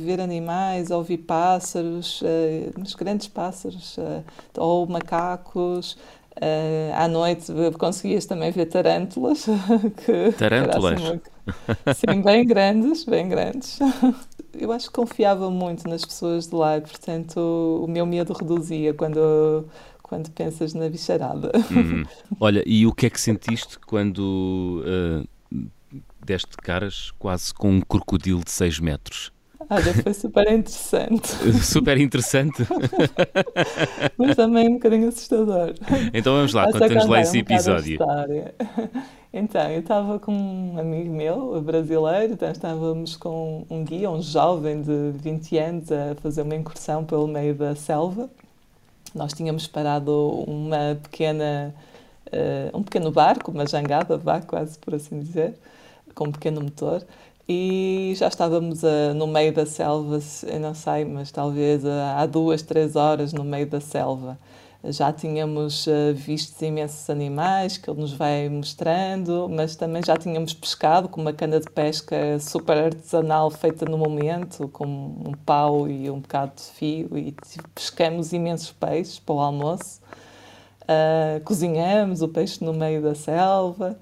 ver 0.04 0.19
animais, 0.19 0.89
ouvir 0.89 1.19
pássaros, 1.19 2.23
uh, 2.23 2.25
uns 2.75 2.95
grandes 2.95 3.27
pássaros, 3.27 3.99
uh, 3.99 4.23
ou 4.58 4.88
macacos. 4.88 5.95
à 6.97 7.08
noite 7.08 7.54
conseguias 7.77 8.25
também 8.25 8.49
ver 8.49 8.65
tarântulas. 8.65 9.45
Que, 10.04 10.32
tarântulas? 10.36 10.99
Sim, 11.95 12.21
bem 12.23 12.43
grandes, 12.43 13.06
bem 13.06 13.30
grandes. 13.30 13.77
Eu 14.58 14.71
acho 14.71 14.88
que 14.88 14.93
confiava 14.93 15.51
muito 15.51 15.88
nas 15.88 16.04
pessoas 16.04 16.47
de 16.47 16.56
lá, 16.56 16.82
portanto 16.82 17.38
o 17.84 17.88
meu 17.88 18.08
medo 18.08 18.34
reduzia 18.34 18.91
quando 18.91 19.65
quando 20.12 20.30
pensas 20.32 20.74
na 20.74 20.89
bicharada. 20.89 21.54
Uhum. 21.71 22.04
Olha, 22.38 22.62
e 22.65 22.86
o 22.86 22.91
que 22.91 23.06
é 23.06 23.10
que 23.10 23.19
sentiste 23.19 23.80
quando 23.80 24.84
uh, 24.84 25.65
deste 26.19 26.58
caras 26.58 27.12
quase 27.17 27.54
com 27.54 27.71
um 27.71 27.80
crocodilo 27.80 28.43
de 28.43 28.52
6 28.52 28.82
metros? 28.82 29.32
Olha, 29.69 29.93
foi 29.93 30.13
super 30.13 30.52
interessante. 30.52 31.30
super 31.63 31.97
interessante. 31.97 32.67
Mas 34.17 34.36
também 34.36 34.67
um 34.67 34.74
bocadinho 34.74 35.08
assustador. 35.08 35.76
Então 36.13 36.36
vamos 36.36 36.52
lá, 36.52 36.69
conta-nos 36.69 37.08
lá 37.08 37.21
esse 37.21 37.38
um 37.38 37.39
episódio. 37.39 37.97
Então, 39.32 39.71
eu 39.71 39.80
estava 39.80 40.19
com 40.19 40.34
um 40.34 40.78
amigo 40.78 41.10
meu, 41.10 41.62
brasileiro, 41.62 42.34
então 42.34 42.52
estávamos 42.52 43.15
com 43.15 43.65
um 43.69 43.86
guia, 43.86 44.12
um 44.12 44.21
jovem 44.21 44.82
de 44.82 45.12
20 45.13 45.58
anos, 45.58 45.89
a 45.89 46.15
fazer 46.15 46.41
uma 46.41 46.56
incursão 46.56 47.06
pelo 47.06 47.30
meio 47.30 47.56
da 47.56 47.74
selva. 47.76 48.30
Nós 49.13 49.34
tínhamos 49.34 49.67
parado 49.67 50.43
uma 50.47 50.97
pequena, 51.02 51.74
uh, 52.28 52.78
um 52.78 52.84
pequeno 52.84 53.12
barco, 53.12 53.52
uma 53.52 53.65
jangada, 53.67 54.17
vá 54.17 54.41
quase 54.41 54.78
por 54.80 54.95
assim 54.95 55.19
dizer, 55.19 55.54
com 56.15 56.26
um 56.26 56.32
pequeno 56.32 56.62
motor, 56.62 57.04
e 57.47 58.13
já 58.15 58.28
estávamos 58.28 58.84
uh, 58.84 59.13
no 59.15 59.28
meio 59.28 59.54
da 59.54 59.65
selva, 59.65 60.19
eu 60.47 60.60
não 60.60 60.74
sei, 60.74 61.04
mas 61.06 61.32
talvez 61.32 61.84
uh, 61.84 61.89
há 62.17 62.26
duas, 62.26 62.62
três 62.62 62.95
horas 62.95 63.34
no 63.34 63.43
meio 63.43 63.67
da 63.67 63.82
selva 63.82 64.38
já 64.84 65.13
tínhamos 65.13 65.86
uh, 65.86 66.13
visto 66.13 66.60
imensos 66.63 67.08
animais 67.10 67.78
que 67.78 67.89
ele 67.89 68.02
nos 68.02 68.13
vai 68.13 68.50
mostrando, 68.50 69.48
mas 69.48 69.76
também 69.76 70.02
já 70.04 70.17
tínhamos 70.17 70.54
pescado 70.54 71.08
com 71.08 71.22
uma 71.22 71.34
cana 71.34 71.60
de 71.60 71.70
pesca 71.70 72.39
super 72.39 72.86
artesanal 72.86 73.52
feita 73.52 73.86
no 73.86 73.98
momento, 73.98 74.67
com 74.70 74.86
um 74.86 75.34
pau 75.46 75.88
e 75.88 76.10
um 76.10 76.20
bocado 76.20 76.54
de 76.56 76.63
fio, 76.63 77.15
e 77.15 77.36
pescamos 77.76 78.34
imensos 78.34 78.72
peixes 78.72 79.20
para 79.20 79.36
o 79.36 79.39
almoço. 79.39 80.02
Uh, 80.82 81.39
cozinhamos 81.46 82.24
o 82.24 82.28
peixe 82.28 82.65
no 82.65 82.74
meio 82.74 83.04
da 83.04 83.13
selva, 83.13 83.96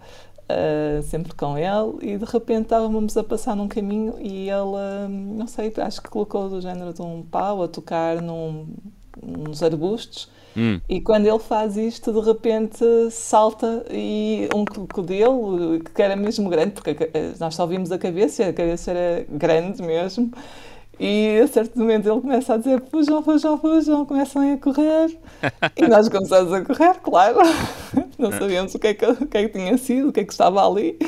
uh, 0.49 1.03
sempre 1.03 1.33
com 1.35 1.57
ele, 1.57 2.13
e 2.13 2.17
de 2.17 2.25
repente 2.25 2.63
estávamos 2.63 3.17
a 3.17 3.23
passar 3.23 3.53
num 3.53 3.67
caminho 3.67 4.15
e 4.17 4.49
ele, 4.49 5.09
não 5.09 5.45
sei, 5.45 5.73
acho 5.77 6.01
que 6.01 6.09
colocou 6.09 6.47
do 6.47 6.61
género 6.61 6.93
de 6.93 7.01
um 7.01 7.21
pau 7.21 7.63
a 7.63 7.67
tocar 7.67 8.21
num, 8.21 8.69
nos 9.21 9.61
arbustos 9.61 10.38
Hum. 10.59 10.81
E 10.89 10.99
quando 10.99 11.25
ele 11.25 11.39
faz 11.39 11.77
isto, 11.77 12.11
de 12.11 12.19
repente 12.19 12.83
salta 13.11 13.85
e 13.89 14.49
um 14.53 14.65
crocodilo, 14.65 15.79
que 15.79 16.01
era 16.01 16.17
mesmo 16.17 16.49
grande, 16.49 16.71
porque 16.71 16.93
nós 17.39 17.55
só 17.55 17.65
vimos 17.65 17.93
a 17.93 17.97
cabeça, 17.97 18.43
a 18.43 18.51
cabeça 18.51 18.91
era 18.91 19.25
grande 19.29 19.81
mesmo. 19.81 20.29
E 20.99 21.39
a 21.39 21.47
certo 21.47 21.79
momento 21.79 22.09
ele 22.11 22.19
começa 22.19 22.55
a 22.55 22.57
dizer: 22.57 22.83
fujam, 22.91 23.23
fujam, 23.23 23.57
fujam, 23.57 24.05
começam 24.05 24.53
a 24.53 24.57
correr. 24.57 25.17
e 25.77 25.87
nós 25.87 26.09
começamos 26.09 26.51
a 26.51 26.61
correr, 26.61 26.95
claro. 26.95 27.37
Não 28.19 28.33
sabíamos 28.33 28.75
o 28.75 28.79
que, 28.79 28.87
é 28.87 28.93
que, 28.93 29.05
o 29.05 29.25
que 29.25 29.37
é 29.37 29.47
que 29.47 29.57
tinha 29.57 29.77
sido, 29.77 30.09
o 30.09 30.11
que 30.11 30.19
é 30.19 30.25
que 30.25 30.33
estava 30.33 30.67
ali. 30.67 30.99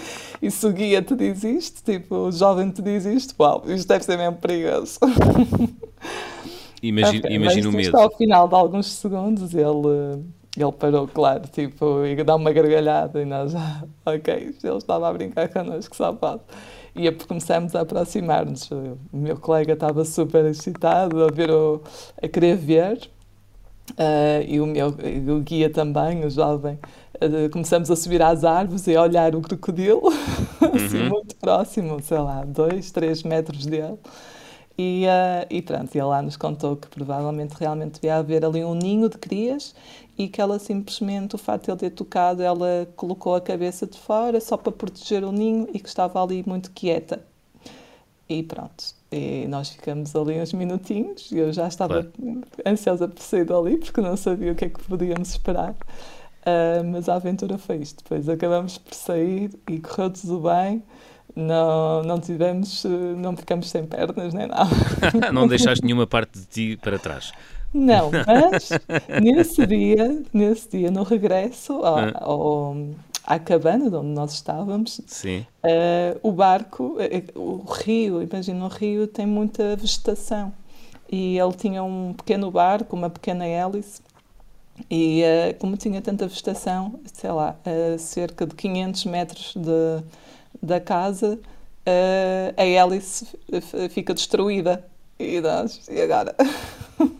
E 0.42 0.50
se 0.50 0.66
o 0.66 0.72
guia 0.72 1.02
te 1.02 1.14
diz 1.14 1.44
isto, 1.44 1.84
tipo, 1.84 2.16
o 2.16 2.32
jovem 2.32 2.72
te 2.72 2.82
diz 2.82 3.04
isto, 3.04 3.36
uau, 3.38 3.64
isto 3.68 3.86
deve 3.86 4.06
ser 4.06 4.18
mesmo 4.18 4.38
perigoso. 4.38 4.98
Imagina, 6.82 7.26
okay, 7.26 7.36
imagina 7.36 7.70
o 7.70 7.72
medo. 7.72 7.98
Ao 7.98 8.10
final 8.16 8.48
de 8.48 8.56
alguns 8.56 8.88
segundos 8.88 9.54
ele, 9.54 10.24
ele 10.58 10.72
parou, 10.72 11.08
claro, 11.08 11.44
tipo, 11.48 12.04
e 12.06 12.24
dá 12.24 12.36
uma 12.36 12.52
gargalhada 12.52 13.22
e 13.22 13.26
nós, 13.26 13.56
ah, 13.56 13.84
ok, 14.06 14.56
ele 14.64 14.78
estava 14.78 15.08
a 15.08 15.14
brincar 15.14 15.48
connosco, 15.50 15.96
safado. 15.96 16.42
E 16.96 17.10
começamos 17.12 17.74
a 17.74 17.82
aproximar-nos. 17.82 18.70
O 18.70 18.98
meu 19.14 19.38
colega 19.38 19.74
estava 19.74 20.04
super 20.04 20.44
excitado 20.46 21.24
a, 21.24 21.28
ver 21.30 21.50
o, 21.50 21.82
a 22.22 22.28
querer 22.28 22.58
ver, 22.58 23.10
uh, 23.92 24.44
e 24.46 24.60
o 24.60 24.66
meu 24.66 24.88
o 24.90 25.40
guia 25.40 25.70
também, 25.70 26.26
o 26.26 26.30
jovem. 26.30 26.78
Uh, 27.16 27.50
começamos 27.50 27.90
a 27.90 27.96
subir 27.96 28.22
às 28.22 28.44
árvores 28.44 28.88
e 28.88 28.96
a 28.96 29.04
olhar 29.04 29.36
o 29.36 29.42
crocodilo, 29.42 30.10
assim, 30.74 31.04
uhum. 31.04 31.10
muito 31.10 31.36
próximo, 31.36 32.02
sei 32.02 32.18
lá, 32.18 32.44
dois, 32.44 32.92
três 32.92 33.24
metros 33.24 33.66
dele. 33.66 33.98
E, 34.84 35.06
uh, 35.06 35.46
e 35.48 35.62
pronto, 35.62 35.96
ele 35.96 36.04
lá 36.06 36.24
nos 36.24 36.36
contou 36.36 36.76
que 36.76 36.88
provavelmente 36.88 37.54
realmente 37.54 38.02
devia 38.02 38.16
haver 38.16 38.44
ali 38.44 38.66
um 38.66 38.74
ninho 38.74 39.08
de 39.08 39.18
crias 39.20 39.76
e 40.18 40.28
que 40.28 40.42
ela 40.42 40.58
simplesmente, 40.58 41.36
o 41.36 41.38
facto 41.38 41.66
de 41.66 41.72
ele 41.72 41.78
ter 41.78 41.92
tocado, 41.92 42.42
ela 42.42 42.88
colocou 42.96 43.36
a 43.36 43.42
cabeça 43.42 43.86
de 43.86 44.00
fora 44.00 44.42
só 44.42 44.58
para 44.58 44.72
proteger 44.72 45.24
o 45.24 45.32
ninho 45.32 45.68
e 45.72 45.80
que 45.80 45.88
estava 45.88 46.22
ali 46.24 46.44
muito 46.48 46.72
quieta. 46.72 47.24
E 48.28 48.42
pronto, 48.42 48.84
e 49.12 49.46
nós 49.48 49.70
ficamos 49.70 50.16
ali 50.16 50.42
uns 50.42 50.52
minutinhos 50.52 51.32
e 51.32 51.38
eu 51.38 51.54
já 51.54 51.68
estava 51.68 52.04
claro. 52.04 52.42
ansiosa 52.66 53.08
por 53.08 53.22
sair 53.22 53.46
dali 53.46 53.78
porque 53.78 54.02
não 54.02 54.18
sabia 54.18 54.52
o 54.52 54.56
que 54.56 54.66
é 54.66 54.70
que 54.70 54.82
podíamos 54.84 55.30
esperar. 55.30 55.76
Uh, 56.42 56.84
mas 56.92 57.08
a 57.08 57.16
aventura 57.16 57.60
foi 57.60 57.78
isto. 57.78 58.04
Depois 58.04 58.28
acabamos 58.28 58.80
por 58.80 58.96
sair 58.96 59.52
e 59.70 59.80
correu 59.80 60.10
tudo 60.10 60.40
bem 60.40 60.82
não, 61.36 62.04
não 62.04 62.20
tivemos, 62.20 62.86
não 63.18 63.36
ficamos 63.36 63.70
sem 63.70 63.86
pernas 63.86 64.34
nem 64.34 64.48
nada. 64.48 64.70
não 65.34 65.48
deixaste 65.48 65.84
nenhuma 65.84 66.08
parte 66.08 66.40
de 66.40 66.46
ti 66.46 66.78
para 66.78 67.00
trás. 67.00 67.32
Não, 67.74 68.12
mas 68.28 68.70
nesse 69.22 69.66
dia, 69.66 70.24
nesse 70.34 70.70
dia, 70.70 70.92
no 70.92 71.04
regresso 71.04 71.74
ao, 71.74 71.98
ah. 71.98 72.12
ao, 72.16 72.78
à 73.26 73.40
cabana 73.40 73.90
de 73.90 73.96
onde 73.96 74.10
nós 74.10 74.34
estávamos, 74.34 75.00
uh, 75.00 76.20
o 76.22 76.32
barco, 76.32 76.98
uh, 76.98 77.40
o 77.40 77.64
rio, 77.64 78.22
imagina, 78.22 78.66
o 78.66 78.68
rio 78.68 79.08
tem 79.08 79.26
muita 79.26 79.76
vegetação. 79.76 80.52
E 81.10 81.38
ele 81.38 81.54
tinha 81.54 81.84
um 81.84 82.14
pequeno 82.14 82.50
barco, 82.52 82.96
uma 82.96 83.10
pequena 83.10 83.46
hélice, 83.46 84.02
e 84.90 85.24
uh, 85.24 85.60
como 85.60 85.78
tinha 85.78 86.02
tanta 86.02 86.28
vegetação, 86.28 87.00
sei 87.14 87.32
lá, 87.32 87.56
cerca 88.00 88.46
de 88.46 88.56
500 88.56 89.06
metros 89.06 89.54
de, 89.56 90.04
da 90.62 90.80
casa, 90.80 91.40
uh, 91.88 92.54
a 92.56 92.66
hélice 92.66 93.28
fica 93.90 94.14
destruída. 94.14 94.86
E, 95.20 95.40
nós, 95.40 95.88
e 95.90 96.02
agora? 96.02 96.36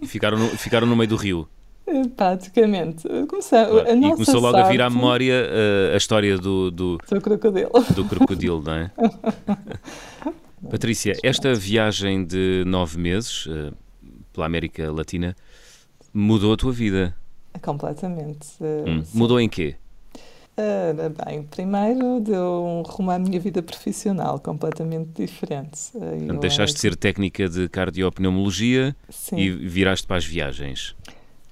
Ficaram 0.06 0.38
no, 0.38 0.48
ficaram 0.50 0.88
no 0.88 0.96
meio 0.96 1.10
do 1.10 1.16
rio. 1.16 1.48
Eh, 1.86 2.08
praticamente. 2.16 3.08
Começou, 3.28 3.66
claro. 3.66 3.96
e 3.96 4.12
começou 4.12 4.40
logo 4.40 4.58
sorte... 4.58 4.68
a 4.68 4.72
vir 4.72 4.82
à 4.82 4.90
memória 4.90 5.46
uh, 5.46 5.94
a 5.94 5.98
história 5.98 6.38
do, 6.38 6.72
do, 6.72 6.98
do 6.98 7.22
crocodilo. 7.22 7.72
Do 7.96 8.06
crocodilo, 8.06 8.62
não 8.62 8.74
é? 8.74 8.92
Patrícia, 10.70 11.18
esta 11.24 11.54
viagem 11.54 12.24
de 12.24 12.64
nove 12.66 12.98
meses 12.98 13.46
uh, 13.48 13.74
pela 14.32 14.46
América 14.46 14.92
Latina 14.92 15.36
mudou 16.14 16.54
a 16.54 16.58
tua 16.58 16.72
vida? 16.72 17.16
Completamente. 17.62 18.48
Hum. 18.62 19.04
Mudou 19.14 19.40
em 19.40 19.50
quê? 19.50 19.76
Uh, 20.62 21.26
bem, 21.26 21.42
primeiro 21.42 22.20
deu 22.20 22.64
um 22.64 22.84
rumo 22.84 23.10
à 23.10 23.18
minha 23.18 23.40
vida 23.40 23.64
profissional 23.64 24.40
completamente 24.40 25.10
diferente. 25.16 25.90
Uh, 25.96 26.38
deixaste 26.40 26.76
de 26.76 26.82
ser 26.82 26.96
técnica 26.96 27.50
de 27.50 27.68
cardiopneumologia 27.68 28.96
Sim. 29.10 29.38
e 29.38 29.50
viraste 29.50 30.06
para 30.06 30.18
as 30.18 30.26
viagens. 30.26 30.96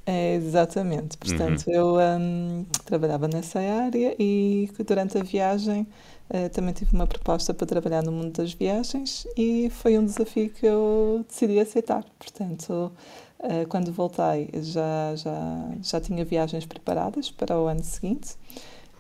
É, 0.06 0.36
exatamente. 0.36 1.18
Portanto, 1.18 1.66
uhum. 1.68 1.74
eu 1.74 1.98
um, 1.98 2.66
trabalhava 2.86 3.28
nessa 3.28 3.60
área 3.60 4.16
e 4.20 4.70
durante 4.86 5.18
a 5.18 5.24
viagem 5.24 5.88
uh, 6.30 6.50
também 6.50 6.74
tive 6.74 6.94
uma 6.94 7.08
proposta 7.08 7.52
para 7.52 7.66
trabalhar 7.66 8.04
no 8.04 8.12
mundo 8.12 8.34
das 8.34 8.54
viagens 8.54 9.26
e 9.36 9.72
foi 9.72 9.98
um 9.98 10.06
desafio 10.06 10.52
que 10.52 10.68
eu 10.68 11.26
decidi 11.28 11.60
aceitar. 11.60 12.04
Portanto, 12.20 12.92
uh, 13.40 13.68
quando 13.70 13.92
voltei 13.92 14.50
já, 14.62 15.16
já, 15.16 15.70
já 15.82 16.00
tinha 16.00 16.24
viagens 16.24 16.66
preparadas 16.66 17.32
para 17.32 17.60
o 17.60 17.66
ano 17.66 17.84
seguinte 17.84 18.36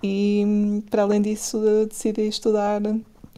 e, 0.02 0.84
para 0.90 1.04
além 1.04 1.22
disso, 1.22 1.60
decidi 1.88 2.28
estudar 2.28 2.82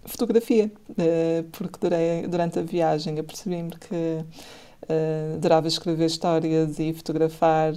fotografia, 0.06 0.72
eh, 0.98 1.44
porque 1.52 1.80
durante 2.28 2.60
a 2.60 2.62
viagem 2.62 3.20
apercebi-me 3.20 3.72
que 3.72 4.26
eh, 4.90 5.34
adorava 5.36 5.68
escrever 5.68 6.06
histórias 6.06 6.80
e 6.80 6.94
fotografar, 6.94 7.74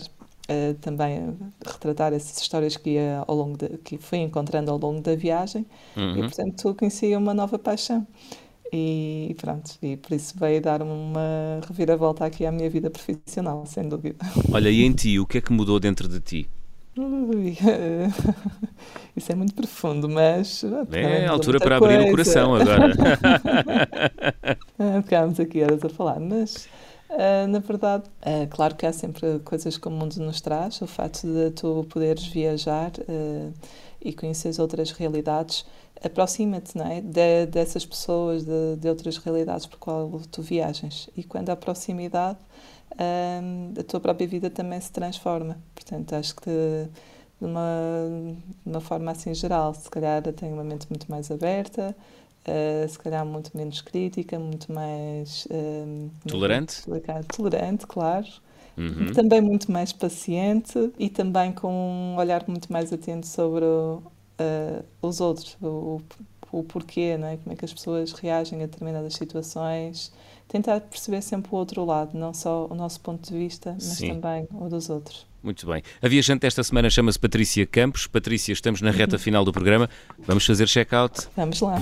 eh, 0.48 0.74
também 0.80 1.36
retratar 1.64 2.12
essas 2.12 2.40
histórias 2.40 2.76
que, 2.76 2.90
ia 2.90 3.24
ao 3.26 3.36
longo 3.36 3.56
de, 3.56 3.78
que 3.78 3.98
fui 3.98 4.18
encontrando 4.18 4.70
ao 4.70 4.78
longo 4.78 5.00
da 5.00 5.14
viagem, 5.14 5.66
uhum. 5.96 6.16
e 6.16 6.20
portanto 6.20 6.74
conheci 6.74 7.14
uma 7.14 7.34
nova 7.34 7.58
paixão. 7.58 8.06
E 8.72 9.36
pronto, 9.38 9.78
e 9.80 9.96
por 9.96 10.14
isso 10.14 10.34
veio 10.36 10.60
dar 10.60 10.82
uma 10.82 11.60
reviravolta 11.68 12.24
aqui 12.24 12.44
à 12.44 12.50
minha 12.50 12.68
vida 12.68 12.90
profissional, 12.90 13.64
sem 13.66 13.88
dúvida. 13.88 14.16
Olha, 14.50 14.68
e 14.68 14.82
em 14.82 14.92
ti, 14.92 15.16
o 15.20 15.26
que 15.26 15.38
é 15.38 15.40
que 15.40 15.52
mudou 15.52 15.78
dentro 15.78 16.08
de 16.08 16.18
ti? 16.18 16.48
Ui, 16.96 17.56
isso 19.16 19.32
é 19.32 19.34
muito 19.34 19.54
profundo, 19.54 20.08
mas. 20.08 20.64
É 20.92 21.26
a 21.26 21.30
altura 21.30 21.58
para 21.58 21.78
coisa. 21.78 21.94
abrir 21.94 22.08
o 22.08 22.10
coração 22.10 22.54
agora. 22.54 22.94
Ficámos 25.02 25.40
aqui 25.40 25.62
horas 25.62 25.84
a 25.84 25.88
falar, 25.88 26.20
mas. 26.20 26.68
Uh, 27.10 27.46
na 27.48 27.58
verdade, 27.58 28.04
uh, 28.22 28.48
claro 28.48 28.74
que 28.74 28.86
há 28.86 28.92
sempre 28.92 29.38
coisas 29.40 29.76
que 29.76 29.88
o 29.88 29.90
mundo 29.90 30.16
nos 30.16 30.40
traz. 30.40 30.80
O 30.82 30.86
facto 30.86 31.26
de 31.26 31.50
tu 31.50 31.86
poderes 31.90 32.26
viajar 32.26 32.90
uh, 33.08 33.52
e 34.00 34.12
conheceres 34.12 34.58
outras 34.58 34.90
realidades 34.92 35.64
aproxima-te 36.02 36.78
é? 36.80 37.00
De, 37.00 37.46
dessas 37.46 37.84
pessoas, 37.84 38.44
de, 38.44 38.76
de, 38.76 38.88
outras 38.88 39.16
realidades 39.16 39.66
por 39.66 39.78
qual 39.78 40.20
tu 40.30 40.42
viajas. 40.42 41.08
E 41.16 41.22
quando 41.22 41.50
há 41.50 41.56
proximidade, 41.56 42.38
a 43.78 43.82
tua 43.82 44.00
própria 44.00 44.26
vida 44.26 44.50
também 44.50 44.80
se 44.80 44.90
transforma. 44.90 45.58
Portanto, 45.74 46.14
acho 46.14 46.36
que 46.36 46.50
de 47.40 47.46
uma, 47.46 48.36
de 48.64 48.70
uma 48.70 48.80
forma 48.80 49.10
assim 49.10 49.34
geral, 49.34 49.74
se 49.74 49.90
calhar 49.90 50.22
tenho 50.32 50.54
uma 50.54 50.64
mente 50.64 50.86
muito 50.88 51.10
mais 51.10 51.30
aberta, 51.30 51.94
uh, 52.46 52.88
se 52.88 52.98
calhar 52.98 53.24
muito 53.24 53.56
menos 53.56 53.80
crítica, 53.80 54.38
muito 54.38 54.72
mais. 54.72 55.46
Uh, 55.46 56.10
tolerante? 56.26 56.82
tolerante, 57.28 57.86
claro. 57.86 58.26
Uhum. 58.76 59.12
Também 59.12 59.40
muito 59.40 59.70
mais 59.70 59.92
paciente 59.92 60.92
e 60.98 61.08
também 61.08 61.52
com 61.52 61.72
um 61.72 62.16
olhar 62.16 62.44
muito 62.48 62.72
mais 62.72 62.92
atento 62.92 63.26
sobre 63.26 63.64
o, 63.64 64.02
uh, 64.40 64.84
os 65.00 65.20
outros, 65.20 65.56
o, 65.62 66.00
o 66.50 66.64
porquê, 66.64 67.16
não 67.16 67.28
é? 67.28 67.36
como 67.36 67.52
é 67.52 67.56
que 67.56 67.64
as 67.64 67.72
pessoas 67.72 68.12
reagem 68.12 68.62
a 68.62 68.66
determinadas 68.66 69.14
situações. 69.14 70.12
Tentar 70.48 70.80
perceber 70.80 71.22
sempre 71.22 71.50
o 71.52 71.56
outro 71.56 71.84
lado, 71.84 72.16
não 72.16 72.32
só 72.32 72.66
o 72.70 72.74
nosso 72.74 73.00
ponto 73.00 73.28
de 73.28 73.36
vista, 73.36 73.72
mas 73.72 73.84
Sim. 73.84 74.14
também 74.14 74.46
o 74.52 74.68
dos 74.68 74.88
outros. 74.88 75.26
Muito 75.42 75.66
bem. 75.66 75.82
A 76.00 76.08
viajante 76.08 76.46
esta 76.46 76.62
semana 76.62 76.88
chama-se 76.88 77.18
Patrícia 77.18 77.66
Campos. 77.66 78.06
Patrícia, 78.06 78.52
estamos 78.52 78.80
na 78.80 78.90
reta 78.90 79.18
final 79.18 79.44
do 79.44 79.52
programa. 79.52 79.90
Vamos 80.18 80.46
fazer 80.46 80.66
check-out? 80.66 81.28
Vamos 81.36 81.60
lá. 81.60 81.76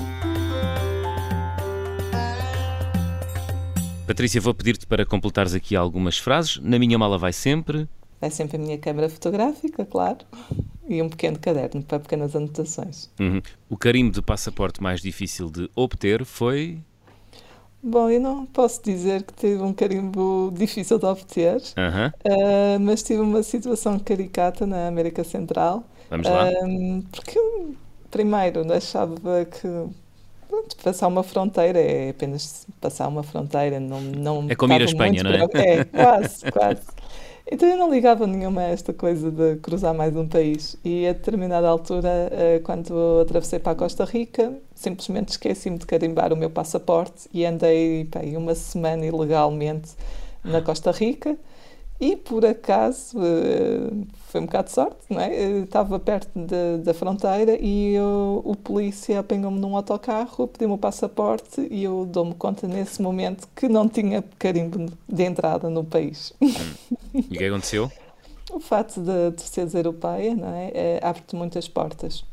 Patrícia, 4.06 4.40
vou 4.40 4.52
pedir-te 4.52 4.86
para 4.86 5.06
completares 5.06 5.54
aqui 5.54 5.76
algumas 5.76 6.18
frases. 6.18 6.58
Na 6.58 6.78
minha 6.78 6.98
mala 6.98 7.18
vai 7.18 7.32
sempre. 7.32 7.88
Vai 8.20 8.30
sempre 8.30 8.56
a 8.56 8.60
minha 8.60 8.78
câmera 8.78 9.08
fotográfica, 9.08 9.84
claro 9.84 10.24
e 10.88 11.00
um 11.00 11.08
pequeno 11.08 11.38
caderno 11.38 11.82
para 11.82 12.00
pequenas 12.00 12.34
anotações. 12.36 13.10
Uhum. 13.18 13.40
O 13.68 13.76
carimbo 13.76 14.12
de 14.12 14.22
passaporte 14.22 14.82
mais 14.82 15.00
difícil 15.00 15.50
de 15.50 15.70
obter 15.74 16.24
foi? 16.24 16.80
Bom, 17.82 18.08
eu 18.08 18.20
não 18.20 18.46
posso 18.46 18.80
dizer 18.82 19.24
que 19.24 19.32
tive 19.34 19.60
um 19.60 19.72
carimbo 19.72 20.52
difícil 20.56 20.98
de 20.98 21.04
obter, 21.04 21.56
uhum. 21.56 22.06
uh, 22.06 22.80
mas 22.80 23.02
tive 23.02 23.20
uma 23.20 23.42
situação 23.42 23.98
caricata 23.98 24.64
na 24.64 24.86
América 24.86 25.24
Central. 25.24 25.82
Vamos 26.08 26.28
lá. 26.28 26.48
Uh, 26.48 27.02
porque, 27.10 27.40
primeiro, 28.08 28.72
achava 28.72 29.44
que 29.44 29.68
pronto, 30.48 30.76
passar 30.84 31.08
uma 31.08 31.24
fronteira 31.24 31.80
é 31.80 32.10
apenas 32.10 32.66
passar 32.80 33.08
uma 33.08 33.24
fronteira, 33.24 33.80
não, 33.80 34.00
não 34.00 34.46
É 34.48 34.54
como 34.54 34.72
ir 34.74 34.82
à 34.82 34.84
Espanha, 34.84 35.24
não 35.24 35.32
é? 35.32 35.48
É, 35.54 35.84
quase, 35.84 36.52
quase. 36.52 36.82
Então 37.50 37.68
eu 37.68 37.76
não 37.76 37.90
ligava 37.90 38.26
nenhuma 38.26 38.60
a 38.60 38.68
esta 38.68 38.92
coisa 38.92 39.30
de 39.30 39.56
cruzar 39.56 39.92
mais 39.92 40.14
um 40.16 40.28
país. 40.28 40.76
E 40.84 41.06
a 41.06 41.12
determinada 41.12 41.68
altura, 41.68 42.28
eh, 42.30 42.60
quando 42.62 43.20
atravessei 43.20 43.58
para 43.58 43.72
a 43.72 43.74
Costa 43.74 44.04
Rica, 44.04 44.54
simplesmente 44.82 45.30
esqueci-me 45.30 45.78
de 45.78 45.86
carimbar 45.86 46.32
o 46.32 46.36
meu 46.36 46.50
passaporte 46.50 47.28
e 47.32 47.46
andei 47.46 48.04
bem, 48.04 48.36
uma 48.36 48.54
semana 48.54 49.06
ilegalmente 49.06 49.92
na 50.44 50.60
Costa 50.60 50.90
Rica. 50.90 51.36
E 52.00 52.16
por 52.16 52.44
acaso, 52.44 53.16
eh, 53.20 53.92
foi 54.26 54.40
um 54.40 54.46
bocado 54.46 54.66
de 54.66 54.74
sorte, 54.74 54.98
não 55.08 55.20
é? 55.20 55.32
Eh, 55.32 55.58
estava 55.60 56.00
perto 56.00 56.30
de, 56.34 56.78
da 56.82 56.92
fronteira 56.92 57.56
e 57.60 57.94
eu, 57.94 58.42
o 58.44 58.56
polícia 58.56 59.20
apanhou-me 59.20 59.60
num 59.60 59.76
autocarro, 59.76 60.48
pediu-me 60.48 60.74
o 60.74 60.78
passaporte 60.78 61.60
e 61.70 61.84
eu 61.84 62.04
dou-me 62.04 62.34
conta 62.34 62.66
nesse 62.66 63.00
momento 63.00 63.46
que 63.54 63.68
não 63.68 63.88
tinha 63.88 64.24
carimbo 64.36 64.92
de 65.08 65.22
entrada 65.22 65.70
no 65.70 65.84
país. 65.84 66.32
Hum. 66.40 66.48
E 67.14 67.20
o 67.20 67.38
que 67.38 67.44
aconteceu? 67.44 67.92
o 68.50 68.58
facto 68.58 69.00
de, 69.00 69.30
de 69.36 69.42
seres 69.42 69.72
europeia, 69.72 70.34
não 70.34 70.48
é? 70.48 70.72
é 70.74 71.00
Abre-te 71.00 71.36
muitas 71.36 71.68
portas 71.68 72.24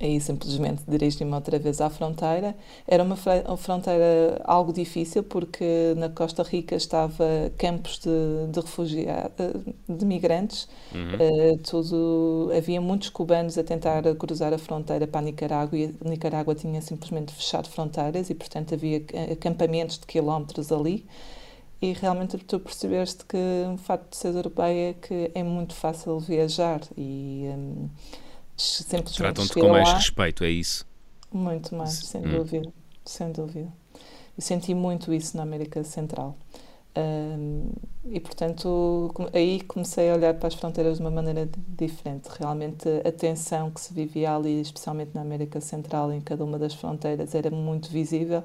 aí 0.00 0.18
simplesmente 0.18 0.82
dirigi-me 0.88 1.32
outra 1.34 1.58
vez 1.58 1.80
à 1.80 1.90
fronteira. 1.90 2.56
Era 2.88 3.02
uma, 3.02 3.16
fronteira 3.16 4.40
algo 4.44 4.72
difícil 4.72 5.22
porque 5.22 5.94
na 5.96 6.08
Costa 6.08 6.42
Rica 6.42 6.74
estava 6.74 7.52
campos 7.58 7.98
de, 7.98 8.50
de 8.50 8.60
refugiados, 8.60 9.34
de 9.86 10.04
migrantes. 10.06 10.68
Uhum. 10.94 11.52
Uh, 11.52 11.58
tudo, 11.58 12.50
havia 12.56 12.80
muitos 12.80 13.10
cubanos 13.10 13.58
a 13.58 13.62
tentar 13.62 14.02
cruzar 14.16 14.54
a 14.54 14.58
fronteira 14.58 15.06
para 15.06 15.20
a 15.20 15.22
Nicarágua 15.22 15.78
e 15.78 15.94
a 16.04 16.08
Nicarágua 16.08 16.54
tinha 16.54 16.80
simplesmente 16.80 17.34
fechado 17.34 17.68
fronteiras 17.68 18.30
e, 18.30 18.34
portanto, 18.34 18.74
havia 18.74 19.04
acampamentos 19.30 19.98
de 19.98 20.06
quilómetros 20.06 20.72
ali. 20.72 21.04
E 21.82 21.92
realmente 21.92 22.36
tu 22.38 22.58
percebeste 22.60 23.24
que 23.24 23.38
o 23.72 23.76
facto 23.78 24.10
de 24.10 24.16
ser 24.16 24.34
europeia 24.34 24.90
é 24.90 24.92
que 24.92 25.30
é 25.34 25.42
muito 25.42 25.74
fácil 25.74 26.18
viajar 26.18 26.80
e... 26.96 27.50
Um, 27.54 27.88
simplesmente 28.60 29.16
Tratam-te 29.16 29.54
com 29.54 29.68
mais 29.68 29.88
lá. 29.88 29.96
respeito, 29.96 30.44
é 30.44 30.50
isso? 30.50 30.86
Muito 31.32 31.74
mais, 31.74 31.92
sem 31.92 32.20
hum. 32.20 32.38
dúvida, 32.38 32.72
sem 33.04 33.32
dúvida. 33.32 33.72
Eu 34.36 34.42
senti 34.42 34.74
muito 34.74 35.12
isso 35.12 35.36
na 35.36 35.42
América 35.42 35.82
Central. 35.84 36.36
Um, 36.96 37.70
e 38.04 38.18
portanto 38.18 39.14
aí 39.32 39.60
comecei 39.60 40.10
a 40.10 40.14
olhar 40.14 40.34
para 40.34 40.48
as 40.48 40.54
fronteiras 40.54 40.96
de 40.96 41.02
uma 41.02 41.10
maneira 41.10 41.48
diferente. 41.68 42.28
Realmente 42.36 42.88
a 43.04 43.12
tensão 43.12 43.70
que 43.70 43.80
se 43.80 43.94
vivia 43.94 44.34
ali, 44.34 44.60
especialmente 44.60 45.12
na 45.14 45.20
América 45.20 45.60
Central, 45.60 46.12
em 46.12 46.20
cada 46.20 46.44
uma 46.44 46.58
das 46.58 46.74
fronteiras, 46.74 47.32
era 47.32 47.48
muito 47.48 47.90
visível 47.90 48.42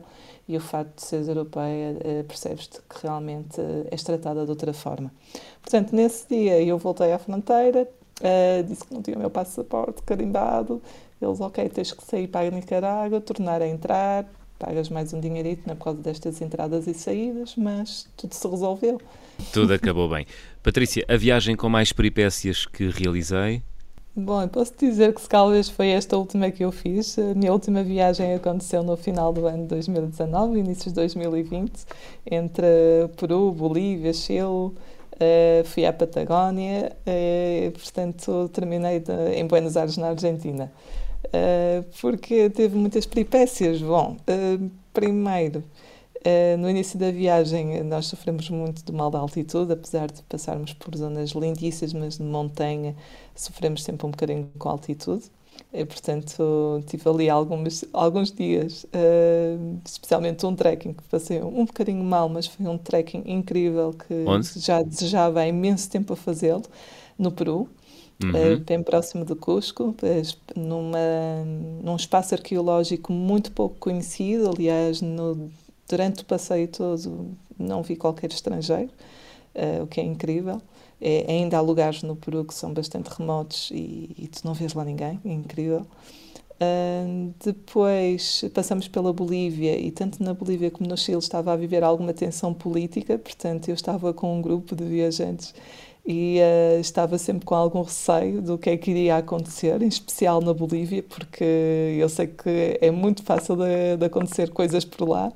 e 0.47 0.55
o 0.55 0.59
facto 0.59 0.97
de 0.97 1.01
seres 1.01 1.27
europeia 1.27 1.93
uh, 1.93 2.23
percebes-te 2.25 2.79
que 2.81 3.01
realmente 3.01 3.59
uh, 3.59 3.87
és 3.89 4.03
tratada 4.03 4.43
de 4.43 4.51
outra 4.51 4.73
forma. 4.73 5.11
Portanto, 5.59 5.95
nesse 5.95 6.27
dia 6.29 6.61
eu 6.61 6.77
voltei 6.77 7.13
à 7.13 7.17
fronteira, 7.17 7.89
Uh, 8.21 8.63
disse 8.63 8.85
que 8.85 8.93
não 8.93 9.01
tinha 9.01 9.17
o 9.17 9.19
meu 9.19 9.29
passaporte 9.29 10.01
carimbado. 10.03 10.81
Eles, 11.21 11.39
ok, 11.39 11.67
tens 11.69 11.91
que 11.91 12.03
sair 12.03 12.27
para 12.27 12.47
a 12.47 12.51
Nicarágua, 12.51 13.19
tornar 13.19 13.61
a 13.61 13.67
entrar, 13.67 14.25
pagas 14.57 14.89
mais 14.89 15.13
um 15.13 15.19
dinheirito 15.19 15.67
né, 15.67 15.75
por 15.75 15.85
causa 15.85 16.01
destas 16.01 16.41
entradas 16.41 16.87
e 16.87 16.93
saídas, 16.93 17.55
mas 17.55 18.07
tudo 18.15 18.33
se 18.33 18.47
resolveu. 18.47 19.01
Tudo 19.51 19.73
acabou 19.75 20.09
bem. 20.09 20.25
Patrícia, 20.63 21.05
a 21.07 21.17
viagem 21.17 21.55
com 21.55 21.69
mais 21.69 21.91
peripécias 21.91 22.65
que 22.65 22.89
realizei? 22.89 23.61
Bom, 24.17 24.47
posso 24.47 24.73
dizer 24.79 25.13
que 25.13 25.21
se 25.21 25.27
talvez 25.27 25.67
foi 25.67 25.89
esta 25.89 26.15
última 26.15 26.49
que 26.49 26.63
eu 26.63 26.71
fiz. 26.71 27.19
A 27.19 27.33
minha 27.33 27.51
última 27.51 27.83
viagem 27.83 28.33
aconteceu 28.33 28.81
no 28.81 28.95
final 28.95 29.33
do 29.33 29.45
ano 29.45 29.63
de 29.63 29.67
2019, 29.67 30.57
inícios 30.57 30.93
de 30.93 31.01
2020, 31.01 31.85
entre 32.31 32.65
Peru, 33.17 33.51
Bolívia, 33.51 34.13
Chile, 34.13 34.71
Uh, 35.15 35.63
fui 35.63 35.85
à 35.85 35.93
Patagónia, 35.93 36.91
uh, 37.07 37.71
portanto 37.71 38.49
terminei 38.49 38.99
de, 38.99 39.13
em 39.33 39.47
Buenos 39.47 39.77
Aires, 39.77 39.95
na 39.95 40.09
Argentina, 40.09 40.69
uh, 41.27 41.85
porque 42.01 42.49
teve 42.49 42.75
muitas 42.75 43.05
peripécias. 43.05 43.81
Bom, 43.81 44.17
primeiro, 44.91 45.63
no 46.59 46.69
início 46.69 46.99
da 46.99 47.11
viagem 47.11 47.81
nós 47.83 48.07
sofremos 48.07 48.49
muito 48.49 48.83
de 48.83 48.91
mal 48.91 49.09
da 49.09 49.19
altitude, 49.19 49.71
apesar 49.71 50.11
de 50.11 50.21
passarmos 50.23 50.73
por 50.73 50.93
zonas 50.97 51.29
lindíssimas, 51.29 51.93
mas 51.93 52.17
de 52.17 52.23
montanha 52.23 52.93
sofremos 53.33 53.83
sempre 53.83 54.05
um 54.05 54.11
bocadinho 54.11 54.49
com 54.57 54.67
a 54.67 54.71
altitude. 54.73 55.31
E, 55.77 55.83
portanto, 55.83 56.81
tive 56.87 57.09
ali 57.09 57.29
alguns, 57.29 57.83
alguns 57.91 58.31
dias, 58.31 58.85
uh, 58.85 59.77
especialmente 59.83 60.45
um 60.45 60.55
trekking 60.55 60.93
que 60.93 61.03
passei 61.03 61.41
um 61.41 61.65
bocadinho 61.65 62.01
mal, 62.01 62.29
mas 62.29 62.47
foi 62.47 62.65
um 62.65 62.77
trekking 62.77 63.23
incrível 63.25 63.93
que 63.93 64.13
Onde? 64.25 64.47
já 64.57 64.81
desejava 64.81 65.41
há 65.41 65.47
imenso 65.47 65.89
tempo 65.89 66.13
a 66.13 66.15
fazê-lo, 66.15 66.63
no 67.19 67.29
Peru. 67.29 67.67
Uhum. 68.23 68.29
Uh, 68.29 68.57
bem 68.59 68.81
próximo 68.81 69.25
de 69.25 69.35
Cusco, 69.35 69.93
numa, 70.55 71.43
num 71.83 71.97
espaço 71.97 72.33
arqueológico 72.33 73.11
muito 73.11 73.51
pouco 73.51 73.75
conhecido. 73.77 74.49
Aliás, 74.49 75.01
no, 75.01 75.51
durante 75.89 76.21
o 76.21 76.25
passeio 76.25 76.69
todo 76.69 77.31
não 77.59 77.83
vi 77.83 77.97
qualquer 77.97 78.31
estrangeiro, 78.31 78.89
uh, 79.55 79.83
o 79.83 79.87
que 79.87 79.99
é 79.99 80.03
incrível. 80.05 80.61
É, 81.01 81.25
ainda 81.27 81.57
há 81.57 81.61
lugares 81.61 82.03
no 82.03 82.15
Peru 82.15 82.45
que 82.45 82.53
são 82.53 82.73
bastante 82.73 83.07
remotos 83.07 83.69
e, 83.71 84.15
e 84.17 84.27
tu 84.27 84.45
não 84.45 84.53
vês 84.53 84.73
lá 84.73 84.83
ninguém, 84.85 85.19
é 85.25 85.31
incrível. 85.31 85.85
Uh, 86.55 87.33
depois 87.43 88.45
passamos 88.53 88.87
pela 88.87 89.11
Bolívia 89.11 89.77
e 89.77 89.91
tanto 89.91 90.23
na 90.23 90.33
Bolívia 90.33 90.71
como 90.71 90.89
no 90.89 90.97
Chile 90.97 91.17
estava 91.17 91.51
a 91.51 91.55
viver 91.57 91.83
alguma 91.83 92.13
tensão 92.13 92.53
política, 92.53 93.17
portanto 93.17 93.67
eu 93.67 93.75
estava 93.75 94.13
com 94.13 94.37
um 94.37 94.41
grupo 94.41 94.73
de 94.73 94.85
viajantes 94.85 95.53
e 96.05 96.39
uh, 96.39 96.79
estava 96.79 97.17
sempre 97.17 97.45
com 97.45 97.55
algum 97.55 97.81
receio 97.81 98.41
do 98.41 98.57
que 98.57 98.69
é 98.69 98.77
que 98.77 98.91
iria 98.91 99.17
acontecer, 99.17 99.81
em 99.81 99.87
especial 99.87 100.39
na 100.39 100.53
Bolívia, 100.53 101.03
porque 101.03 101.43
eu 101.99 102.07
sei 102.07 102.27
que 102.27 102.77
é 102.79 102.89
muito 102.91 103.23
fácil 103.23 103.57
de, 103.57 103.97
de 103.97 104.05
acontecer 104.05 104.51
coisas 104.51 104.85
por 104.85 105.09
lá. 105.09 105.33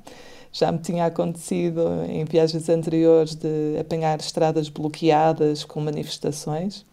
Já 0.51 0.71
me 0.71 0.79
tinha 0.79 1.05
acontecido 1.05 1.81
em 2.07 2.25
viagens 2.25 2.67
anteriores 2.69 3.35
de 3.35 3.77
apanhar 3.79 4.19
estradas 4.19 4.67
bloqueadas 4.67 5.63
com 5.63 5.79
manifestações. 5.79 6.85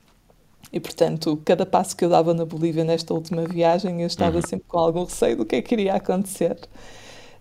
E, 0.73 0.81
portanto, 0.81 1.41
cada 1.45 1.65
passo 1.65 1.97
que 1.97 2.05
eu 2.05 2.09
dava 2.09 2.35
na 2.35 2.45
Bolívia 2.45 2.85
nesta 2.85 3.15
última 3.15 3.45
viagem, 3.47 4.03
eu 4.03 4.07
estava 4.07 4.37
uhum. 4.37 4.43
sempre 4.43 4.67
com 4.69 4.79
algum 4.79 5.05
receio 5.05 5.37
do 5.37 5.45
que 5.45 5.57
é 5.57 5.63
que 5.63 5.75
iria 5.75 5.95
acontecer. 5.95 6.59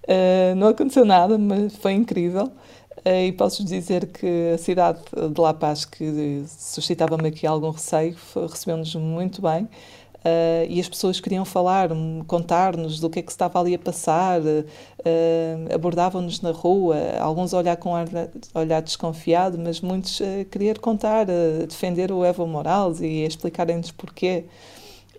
Uh, 0.04 0.56
não 0.56 0.68
aconteceu 0.68 1.04
nada, 1.04 1.38
mas 1.38 1.76
foi 1.76 1.94
incrível. 1.94 2.52
Uh, 3.06 3.26
e 3.28 3.32
posso 3.32 3.66
dizer 3.66 4.08
que 4.08 4.54
a 4.54 4.58
cidade 4.58 5.00
de 5.34 5.42
La 5.42 5.54
Paz, 5.54 5.86
que 5.86 6.46
suscitava-me 6.48 7.28
aqui 7.28 7.46
algum 7.46 7.72
receio, 7.72 8.16
recebeu-nos 8.50 8.96
muito 8.96 9.42
bem. 9.42 9.68
Uh, 10.26 10.66
e 10.68 10.80
as 10.80 10.90
pessoas 10.90 11.20
queriam 11.20 11.46
falar, 11.46 11.90
contar-nos 12.26 13.00
do 13.00 13.12
que 13.12 13.20
é 13.20 13.22
que 13.22 13.30
estava 13.30 13.60
ali 13.60 13.76
a 13.76 13.80
passar, 13.80 14.42
uh, 14.42 14.66
abordavam-nos 15.72 16.42
na 16.42 16.50
rua, 16.50 16.98
alguns 17.20 17.54
olhar 17.54 17.78
com 17.78 17.96
ar, 17.96 18.08
olhar 18.56 18.82
desconfiado, 18.82 19.56
mas 19.60 19.82
muitos 19.82 20.20
uh, 20.22 20.44
queriam 20.50 20.74
contar, 20.82 21.28
defender 21.70 22.12
o 22.12 22.26
Evo 22.26 22.48
Morales 22.48 23.02
e 23.02 23.24
explicarem-nos 23.24 23.92
porquê. 23.92 24.46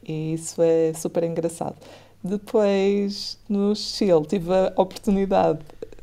E 0.03 0.35
isso 0.35 0.61
é 0.61 0.93
super 0.93 1.23
engraçado. 1.23 1.77
Depois, 2.23 3.39
no 3.49 3.77
Chile, 3.77 4.27
tive 4.27 4.53
a 4.53 4.73
oportunidade 4.77 5.61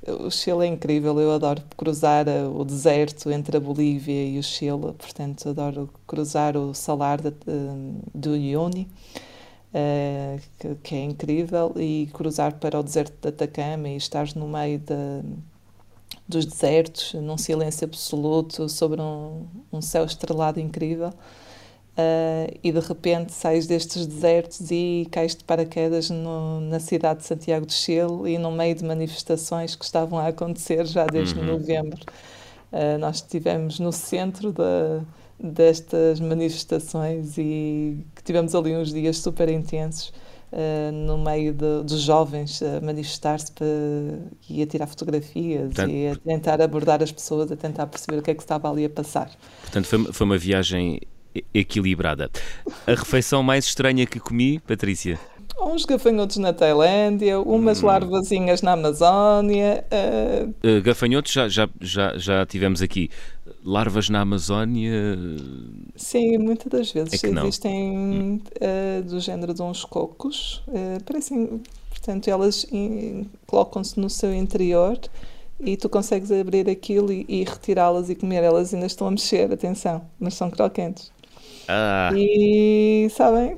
o 0.07 0.29
Chile 0.29 0.65
é 0.65 0.67
incrível, 0.67 1.19
eu 1.19 1.31
adoro 1.31 1.61
cruzar 1.77 2.27
eh, 2.27 2.43
o 2.45 2.63
deserto 2.65 3.31
entre 3.31 3.55
a 3.57 3.59
Bolívia 3.59 4.27
e 4.27 4.37
o 4.37 4.43
Chile, 4.43 4.93
portanto, 4.97 5.49
adoro 5.49 5.89
cruzar 6.05 6.57
o 6.57 6.73
salar 6.73 7.19
do 7.21 8.35
uh, 9.73 10.41
que, 10.59 10.75
que, 10.83 10.95
é 10.95 11.03
incrível, 11.03 11.73
e 11.77 12.09
cruzar 12.13 12.55
para 12.55 12.79
o 12.79 12.83
deserto 12.83 13.13
de 13.21 13.29
Atacama 13.29 13.89
e 13.89 13.95
estar 13.95 14.27
no 14.35 14.47
meio 14.47 14.79
de, 14.79 15.23
dos 16.27 16.45
desertos, 16.45 17.13
num 17.13 17.37
silêncio 17.37 17.85
absoluto, 17.85 18.67
sobre 18.69 19.01
um, 19.01 19.45
um 19.71 19.81
céu 19.81 20.05
estrelado 20.05 20.59
incrível. 20.59 21.13
Uh, 21.95 22.58
e 22.63 22.71
de 22.71 22.79
repente 22.79 23.32
sais 23.34 23.67
destes 23.67 24.08
desertos 24.08 24.71
e 24.71 25.08
cais 25.12 25.36
de 25.36 25.43
paraquedas 25.43 26.10
no, 26.10 26.60
na 26.60 26.79
cidade 26.79 27.19
de 27.19 27.27
Santiago 27.27 27.67
de 27.67 27.73
Chile 27.73 28.34
e 28.34 28.38
no 28.39 28.51
meio 28.51 28.73
de 28.73 28.84
manifestações 28.84 29.75
que 29.75 29.86
estavam 29.86 30.17
a 30.17 30.29
acontecer 30.29 30.88
já 30.88 31.06
desde 31.06 31.38
uhum. 31.38 31.45
novembro. 31.45 32.01
Uh, 32.71 32.97
nós 32.97 33.17
estivemos 33.17 33.79
no 33.79 33.91
centro 33.91 34.51
da, 34.51 35.01
destas 35.39 36.19
manifestações 36.19 37.38
e 37.38 38.03
tivemos 38.23 38.56
ali 38.56 38.75
uns 38.75 38.91
dias 38.91 39.19
super 39.19 39.47
intensos. 39.47 40.12
Uh, 40.51 40.91
no 40.91 41.17
meio 41.17 41.51
dos 41.51 42.01
jovens 42.01 42.62
a 42.62 42.79
manifestar-se 42.79 43.51
e 44.47 44.62
a 44.62 44.67
tirar 44.67 44.86
fotografias 44.86 45.65
Portanto, 45.65 45.91
e 45.91 46.08
a 46.08 46.15
tentar 46.15 46.62
abordar 46.62 47.01
as 47.01 47.12
pessoas, 47.12 47.51
a 47.51 47.56
tentar 47.56 47.88
perceber 47.88 48.19
o 48.19 48.21
que 48.21 48.29
é 48.29 48.36
que 48.36 48.41
estava 48.41 48.69
ali 48.69 48.86
a 48.86 48.89
passar. 48.89 49.32
Portanto, 49.63 49.86
foi, 49.86 50.13
foi 50.13 50.25
uma 50.25 50.38
viagem 50.38 51.01
equilibrada. 51.54 52.30
A 52.86 52.91
refeição 52.91 53.41
mais 53.43 53.65
estranha 53.65 54.06
que 54.06 54.19
comi, 54.19 54.60
Patrícia? 54.60 55.19
Uns 55.62 55.86
gafanhotos 55.86 56.38
na 56.38 56.52
Tailândia, 56.52 57.39
umas 57.39 57.82
hum. 57.82 57.88
larvazinhas 57.88 58.62
na 58.62 58.74
Amazónia. 58.74 59.86
Uh... 59.91 60.50
Uh, 60.67 60.82
gafanhotos 60.82 61.32
já, 61.32 61.48
já, 61.48 61.69
já, 61.80 62.17
já 62.17 62.46
tivemos 62.46 62.82
aqui. 62.82 63.10
Larvas 63.63 64.10
na 64.10 64.22
Amazónia. 64.22 65.17
Sim, 65.96 66.38
muitas 66.38 66.72
das 66.72 66.91
vezes 66.91 67.24
é 67.24 67.28
existem 67.28 67.98
hum. 67.98 68.41
uh, 68.58 69.04
do 69.04 69.19
género 69.19 69.54
de 69.54 69.62
uns 69.62 69.86
cocos. 69.86 70.62
parecem, 71.06 71.62
portanto, 71.89 72.28
elas 72.28 72.67
colocam-se 73.46 73.98
no 74.00 74.10
seu 74.10 74.34
interior 74.34 75.00
e 75.62 75.78
tu 75.78 75.88
consegues 75.88 76.32
abrir 76.32 76.69
aquilo 76.69 77.12
e, 77.12 77.26
e 77.30 77.43
retirá-las 77.43 78.10
e 78.10 78.15
comer. 78.15 78.43
Elas 78.43 78.74
ainda 78.74 78.88
estão 78.88 79.08
a 79.08 79.12
mexer, 79.12 79.52
atenção, 79.52 80.02
mas 80.19 80.34
são 80.34 80.50
croquentes. 80.50 81.12
Ah. 81.67 82.12
E 82.15 83.08
sabem, 83.12 83.58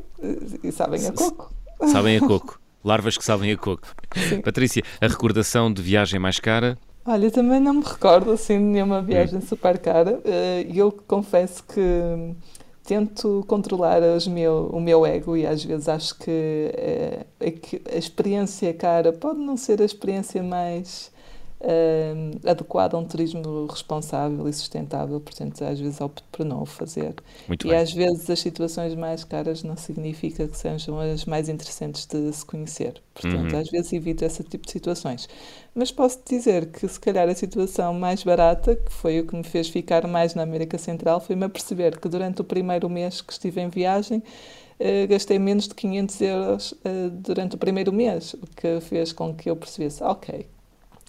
e 0.63 0.71
sabem 0.71 1.05
a 1.07 1.11
coco. 1.11 1.53
Sabem 1.91 2.17
a 2.17 2.19
coco. 2.19 2.59
Larvas 2.83 3.17
que 3.17 3.25
sabem 3.25 3.51
a 3.51 3.57
coco. 3.57 3.87
Sim. 4.29 4.41
Patrícia, 4.41 4.83
a 5.01 5.07
recordação 5.07 5.73
de 5.73 5.81
viagem 5.81 6.19
mais 6.19 6.39
cara? 6.39 6.77
Olha, 7.05 7.29
também 7.29 7.59
não 7.59 7.75
me 7.75 7.83
recordo 7.83 8.31
assim 8.31 8.57
de 8.57 8.63
nenhuma 8.63 9.01
viagem 9.01 9.39
hum. 9.39 9.41
super 9.41 9.77
cara. 9.77 10.19
Eh, 10.23 10.67
eu 10.73 10.91
confesso 10.91 11.63
que 11.63 11.81
tento 12.83 13.43
controlar 13.47 13.99
meu, 14.29 14.69
o 14.71 14.79
meu 14.79 15.05
ego 15.05 15.35
e 15.35 15.45
às 15.45 15.63
vezes 15.63 15.89
acho 15.89 16.17
que, 16.19 16.71
é, 16.75 17.25
é 17.39 17.51
que 17.51 17.81
a 17.91 17.97
experiência 17.97 18.73
cara 18.73 19.11
pode 19.11 19.39
não 19.39 19.57
ser 19.57 19.81
a 19.81 19.85
experiência 19.85 20.41
mais 20.43 21.11
uh, 21.61 22.49
adequado 22.49 22.95
a 22.95 22.97
um 22.97 23.05
turismo 23.05 23.65
responsável 23.65 24.47
e 24.47 24.53
sustentável, 24.53 25.19
portanto, 25.19 25.63
às 25.63 25.79
vezes 25.79 26.01
opto 26.01 26.23
por 26.31 26.45
não 26.45 26.61
o 26.61 26.65
fazer. 26.65 27.15
Muito 27.47 27.67
e 27.67 27.69
bem. 27.69 27.79
às 27.79 27.91
vezes 27.91 28.29
as 28.29 28.39
situações 28.39 28.95
mais 28.95 29.23
caras 29.23 29.63
não 29.63 29.75
significa 29.75 30.47
que 30.47 30.57
sejam 30.57 30.99
as 30.99 31.25
mais 31.25 31.49
interessantes 31.49 32.05
de 32.05 32.31
se 32.31 32.45
conhecer. 32.45 33.01
Portanto, 33.13 33.53
uhum. 33.53 33.59
às 33.59 33.69
vezes 33.69 33.93
evito 33.93 34.25
esse 34.25 34.43
tipo 34.43 34.65
de 34.65 34.71
situações. 34.71 35.29
Mas 35.73 35.91
posso 35.91 36.19
dizer 36.27 36.67
que, 36.67 36.87
se 36.87 36.99
calhar, 36.99 37.27
a 37.27 37.35
situação 37.35 37.93
mais 37.93 38.23
barata, 38.23 38.75
que 38.75 38.91
foi 38.91 39.19
o 39.19 39.27
que 39.27 39.35
me 39.35 39.43
fez 39.43 39.69
ficar 39.69 40.05
mais 40.07 40.35
na 40.35 40.43
América 40.43 40.77
Central, 40.77 41.19
foi-me 41.19 41.45
a 41.45 41.49
perceber 41.49 41.99
que 41.99 42.09
durante 42.09 42.41
o 42.41 42.43
primeiro 42.43 42.89
mês 42.89 43.21
que 43.21 43.31
estive 43.31 43.61
em 43.61 43.69
viagem, 43.69 44.21
Uh, 44.77 45.07
gastei 45.07 45.39
menos 45.39 45.69
de 45.69 45.73
500 45.73 46.21
euros 46.21 46.71
uh, 46.73 47.09
durante 47.09 47.55
o 47.55 47.57
primeiro 47.57 47.93
mês, 47.93 48.33
o 48.33 48.45
que 48.45 48.81
fez 48.81 49.13
com 49.13 49.33
que 49.33 49.49
eu 49.49 49.55
percebesse, 49.55 50.03
ok, 50.03 50.45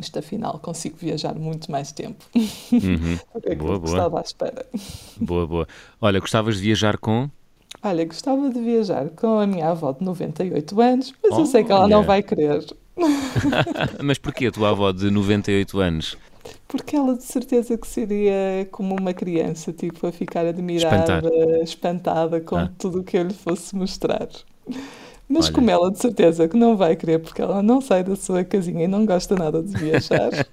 isto 0.00 0.18
afinal 0.18 0.58
consigo 0.58 0.96
viajar 0.98 1.34
muito 1.34 1.70
mais 1.70 1.92
tempo. 1.92 2.24
Uhum. 2.34 3.18
é 3.44 3.54
boa, 3.54 3.78
boa. 3.78 3.96
Estava 3.96 4.18
à 4.18 4.22
espera. 4.22 4.66
Boa, 5.18 5.46
boa. 5.46 5.68
Olha, 6.00 6.20
gostavas 6.20 6.56
de 6.56 6.62
viajar 6.62 6.98
com? 6.98 7.30
Olha, 7.82 8.04
gostava 8.04 8.48
de 8.50 8.60
viajar 8.60 9.08
com 9.10 9.38
a 9.38 9.46
minha 9.46 9.68
avó 9.70 9.92
de 9.92 10.04
98 10.04 10.80
anos, 10.80 11.14
mas 11.22 11.32
oh, 11.32 11.40
eu 11.40 11.46
sei 11.46 11.64
que 11.64 11.72
ela 11.72 11.88
não 11.88 12.02
vai 12.02 12.22
querer. 12.22 12.64
mas 14.02 14.18
porquê 14.18 14.46
a 14.46 14.52
tua 14.52 14.70
avó 14.70 14.92
de 14.92 15.10
98 15.10 15.78
anos? 15.78 16.16
Porque 16.68 16.96
ela 16.96 17.14
de 17.14 17.22
certeza 17.24 17.76
que 17.76 17.86
seria 17.86 18.66
como 18.70 18.96
uma 18.98 19.12
criança, 19.12 19.72
tipo, 19.72 20.06
a 20.06 20.12
ficar 20.12 20.46
admirada, 20.46 21.18
Espantar. 21.18 21.62
espantada 21.62 22.40
com 22.40 22.56
ah. 22.56 22.70
tudo 22.78 23.00
o 23.00 23.04
que 23.04 23.16
eu 23.16 23.24
lhe 23.24 23.34
fosse 23.34 23.74
mostrar. 23.74 24.28
Mas 25.28 25.46
Olha. 25.46 25.54
como 25.54 25.70
ela 25.70 25.90
de 25.90 25.98
certeza 25.98 26.48
que 26.48 26.56
não 26.56 26.76
vai 26.76 26.94
querer, 26.94 27.18
porque 27.18 27.42
ela 27.42 27.62
não 27.62 27.80
sai 27.80 28.04
da 28.04 28.14
sua 28.14 28.44
casinha 28.44 28.84
e 28.84 28.88
não 28.88 29.04
gosta 29.04 29.34
nada 29.34 29.62
de 29.62 29.76
viajar. 29.76 30.30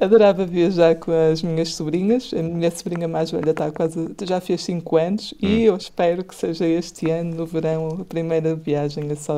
Adorava 0.00 0.46
viajar 0.46 0.94
com 0.94 1.10
as 1.10 1.42
minhas 1.42 1.74
sobrinhas. 1.74 2.32
A 2.32 2.40
minha 2.40 2.70
sobrinha 2.70 3.08
mais 3.08 3.32
velha 3.32 3.50
está 3.50 3.68
quase, 3.72 4.14
já 4.22 4.40
fez 4.40 4.62
5 4.62 4.96
anos 4.96 5.34
hum. 5.42 5.46
e 5.46 5.64
eu 5.64 5.76
espero 5.76 6.22
que 6.22 6.34
seja 6.36 6.64
este 6.66 7.10
ano, 7.10 7.34
no 7.34 7.46
verão, 7.46 7.98
a 8.00 8.04
primeira 8.04 8.54
viagem, 8.54 9.12
só, 9.16 9.34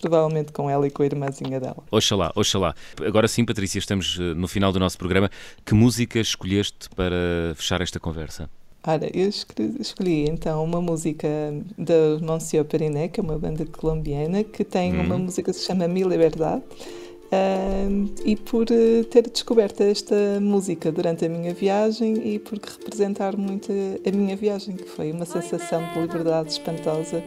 provavelmente 0.00 0.50
com 0.50 0.70
ela 0.70 0.86
e 0.86 0.90
com 0.90 1.02
a 1.02 1.06
irmãzinha 1.06 1.60
dela. 1.60 1.82
Oxalá, 1.90 2.32
oxalá. 2.34 2.74
Agora 3.04 3.28
sim, 3.28 3.44
Patrícia, 3.44 3.78
estamos 3.78 4.18
eh, 4.18 4.34
no 4.34 4.48
final 4.48 4.72
do 4.72 4.80
nosso 4.80 4.96
programa. 4.96 5.30
Que 5.64 5.74
música 5.74 6.18
escolheste 6.18 6.88
para 6.96 7.54
fechar 7.54 7.82
esta 7.82 8.00
conversa? 8.00 8.48
Ora, 8.86 9.08
eu 9.16 9.30
escolhi, 9.80 10.28
então 10.28 10.62
uma 10.62 10.80
música 10.80 11.26
da 11.78 12.18
Monsieur 12.20 12.66
Periné, 12.66 13.08
que 13.08 13.18
é 13.18 13.22
uma 13.22 13.38
banda 13.38 13.64
colombiana, 13.64 14.44
que 14.44 14.62
tem 14.62 14.94
hum. 14.94 15.00
uma 15.00 15.16
música 15.16 15.50
que 15.50 15.58
se 15.58 15.64
chama 15.64 15.88
Mi 15.88 16.02
Liberdade. 16.02 16.62
Uh, 17.24 18.12
e 18.24 18.36
por 18.36 18.66
uh, 18.70 19.04
ter 19.10 19.28
descoberto 19.28 19.80
esta 19.80 20.38
música 20.38 20.92
durante 20.92 21.24
a 21.24 21.28
minha 21.28 21.54
viagem 21.54 22.34
e 22.34 22.38
por 22.38 22.58
representar 22.58 23.36
muito 23.36 23.72
a, 23.72 24.10
minha 24.14 24.36
viagem, 24.36 24.76
que 24.76 24.84
foi 24.84 25.10
uma 25.10 25.24
sensação 25.24 25.82
de 25.92 26.00
liberdade 26.00 26.50
espantosa 26.50 27.24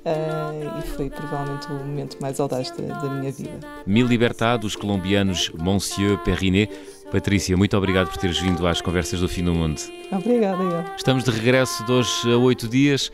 Uh, 0.00 0.78
e 0.78 0.82
foi 0.96 1.10
provavelmente 1.10 1.66
o 1.66 1.74
momento 1.74 2.16
mais 2.22 2.40
audaz 2.40 2.70
da, 2.70 3.00
da 3.00 3.10
minha 3.10 3.30
vida. 3.30 3.60
Mil 3.86 4.06
Libertad, 4.06 4.64
os 4.64 4.74
colombianos 4.74 5.50
Monsieur 5.50 6.16
Perrinet. 6.24 6.72
Patrícia, 7.10 7.56
muito 7.56 7.76
obrigado 7.76 8.08
por 8.08 8.16
teres 8.18 8.38
vindo 8.38 8.66
às 8.66 8.80
Conversas 8.80 9.20
do 9.20 9.28
Fim 9.28 9.44
do 9.44 9.52
Mundo. 9.52 9.80
Obrigada, 10.12 10.62
eu. 10.62 10.84
Estamos 10.96 11.24
de 11.24 11.30
regresso 11.30 11.84
de 11.84 11.92
hoje 11.92 12.32
a 12.32 12.36
oito 12.36 12.68
dias. 12.68 13.10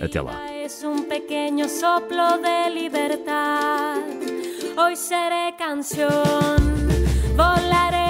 Até 0.00 0.20
lá. 0.20 0.40
pequeno 1.08 1.68
soplo 1.68 2.38
de 2.38 2.70
libertad. 2.70 3.98
Hoy 4.76 4.96
seré 4.96 5.52
canción, 5.58 6.08
volaré 7.36 8.01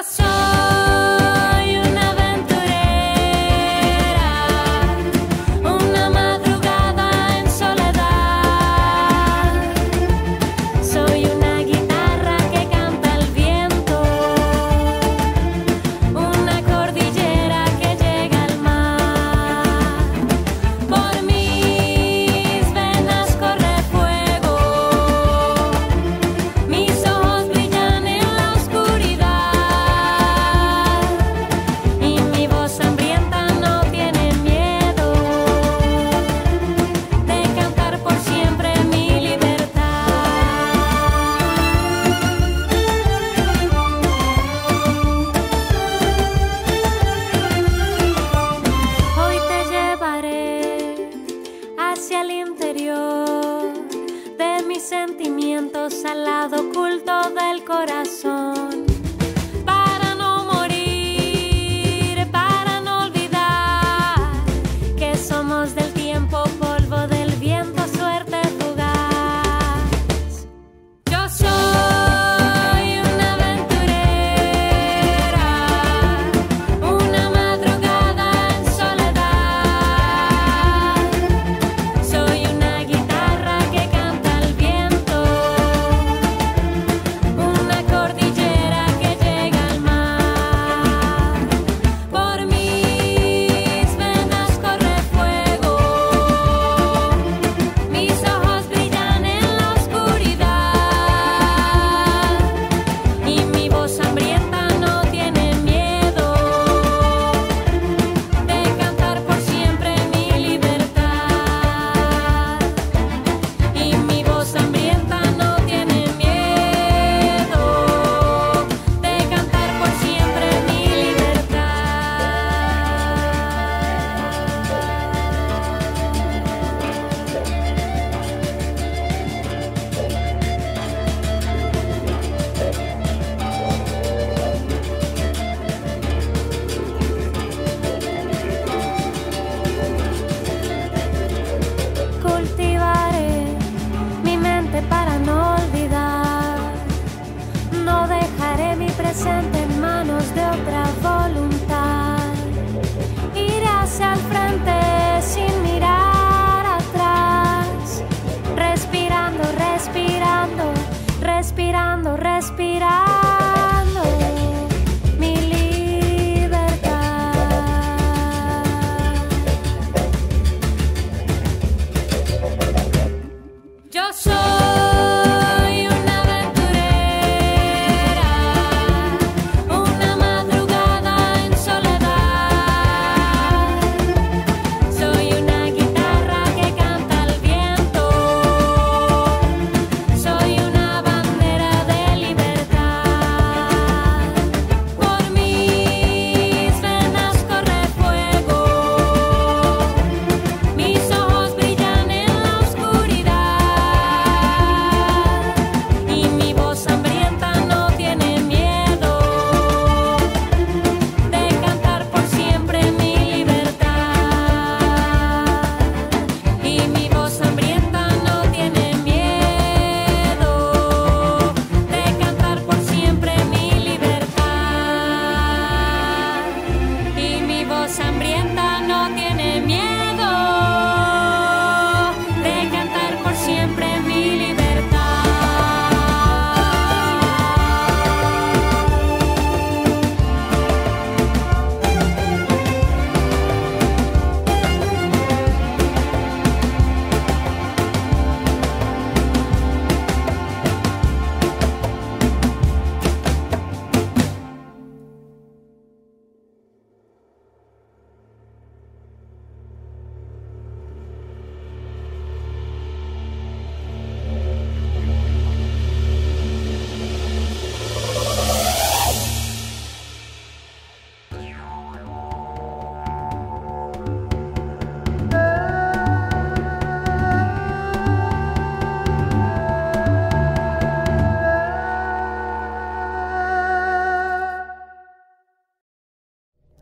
coração. 0.00 0.99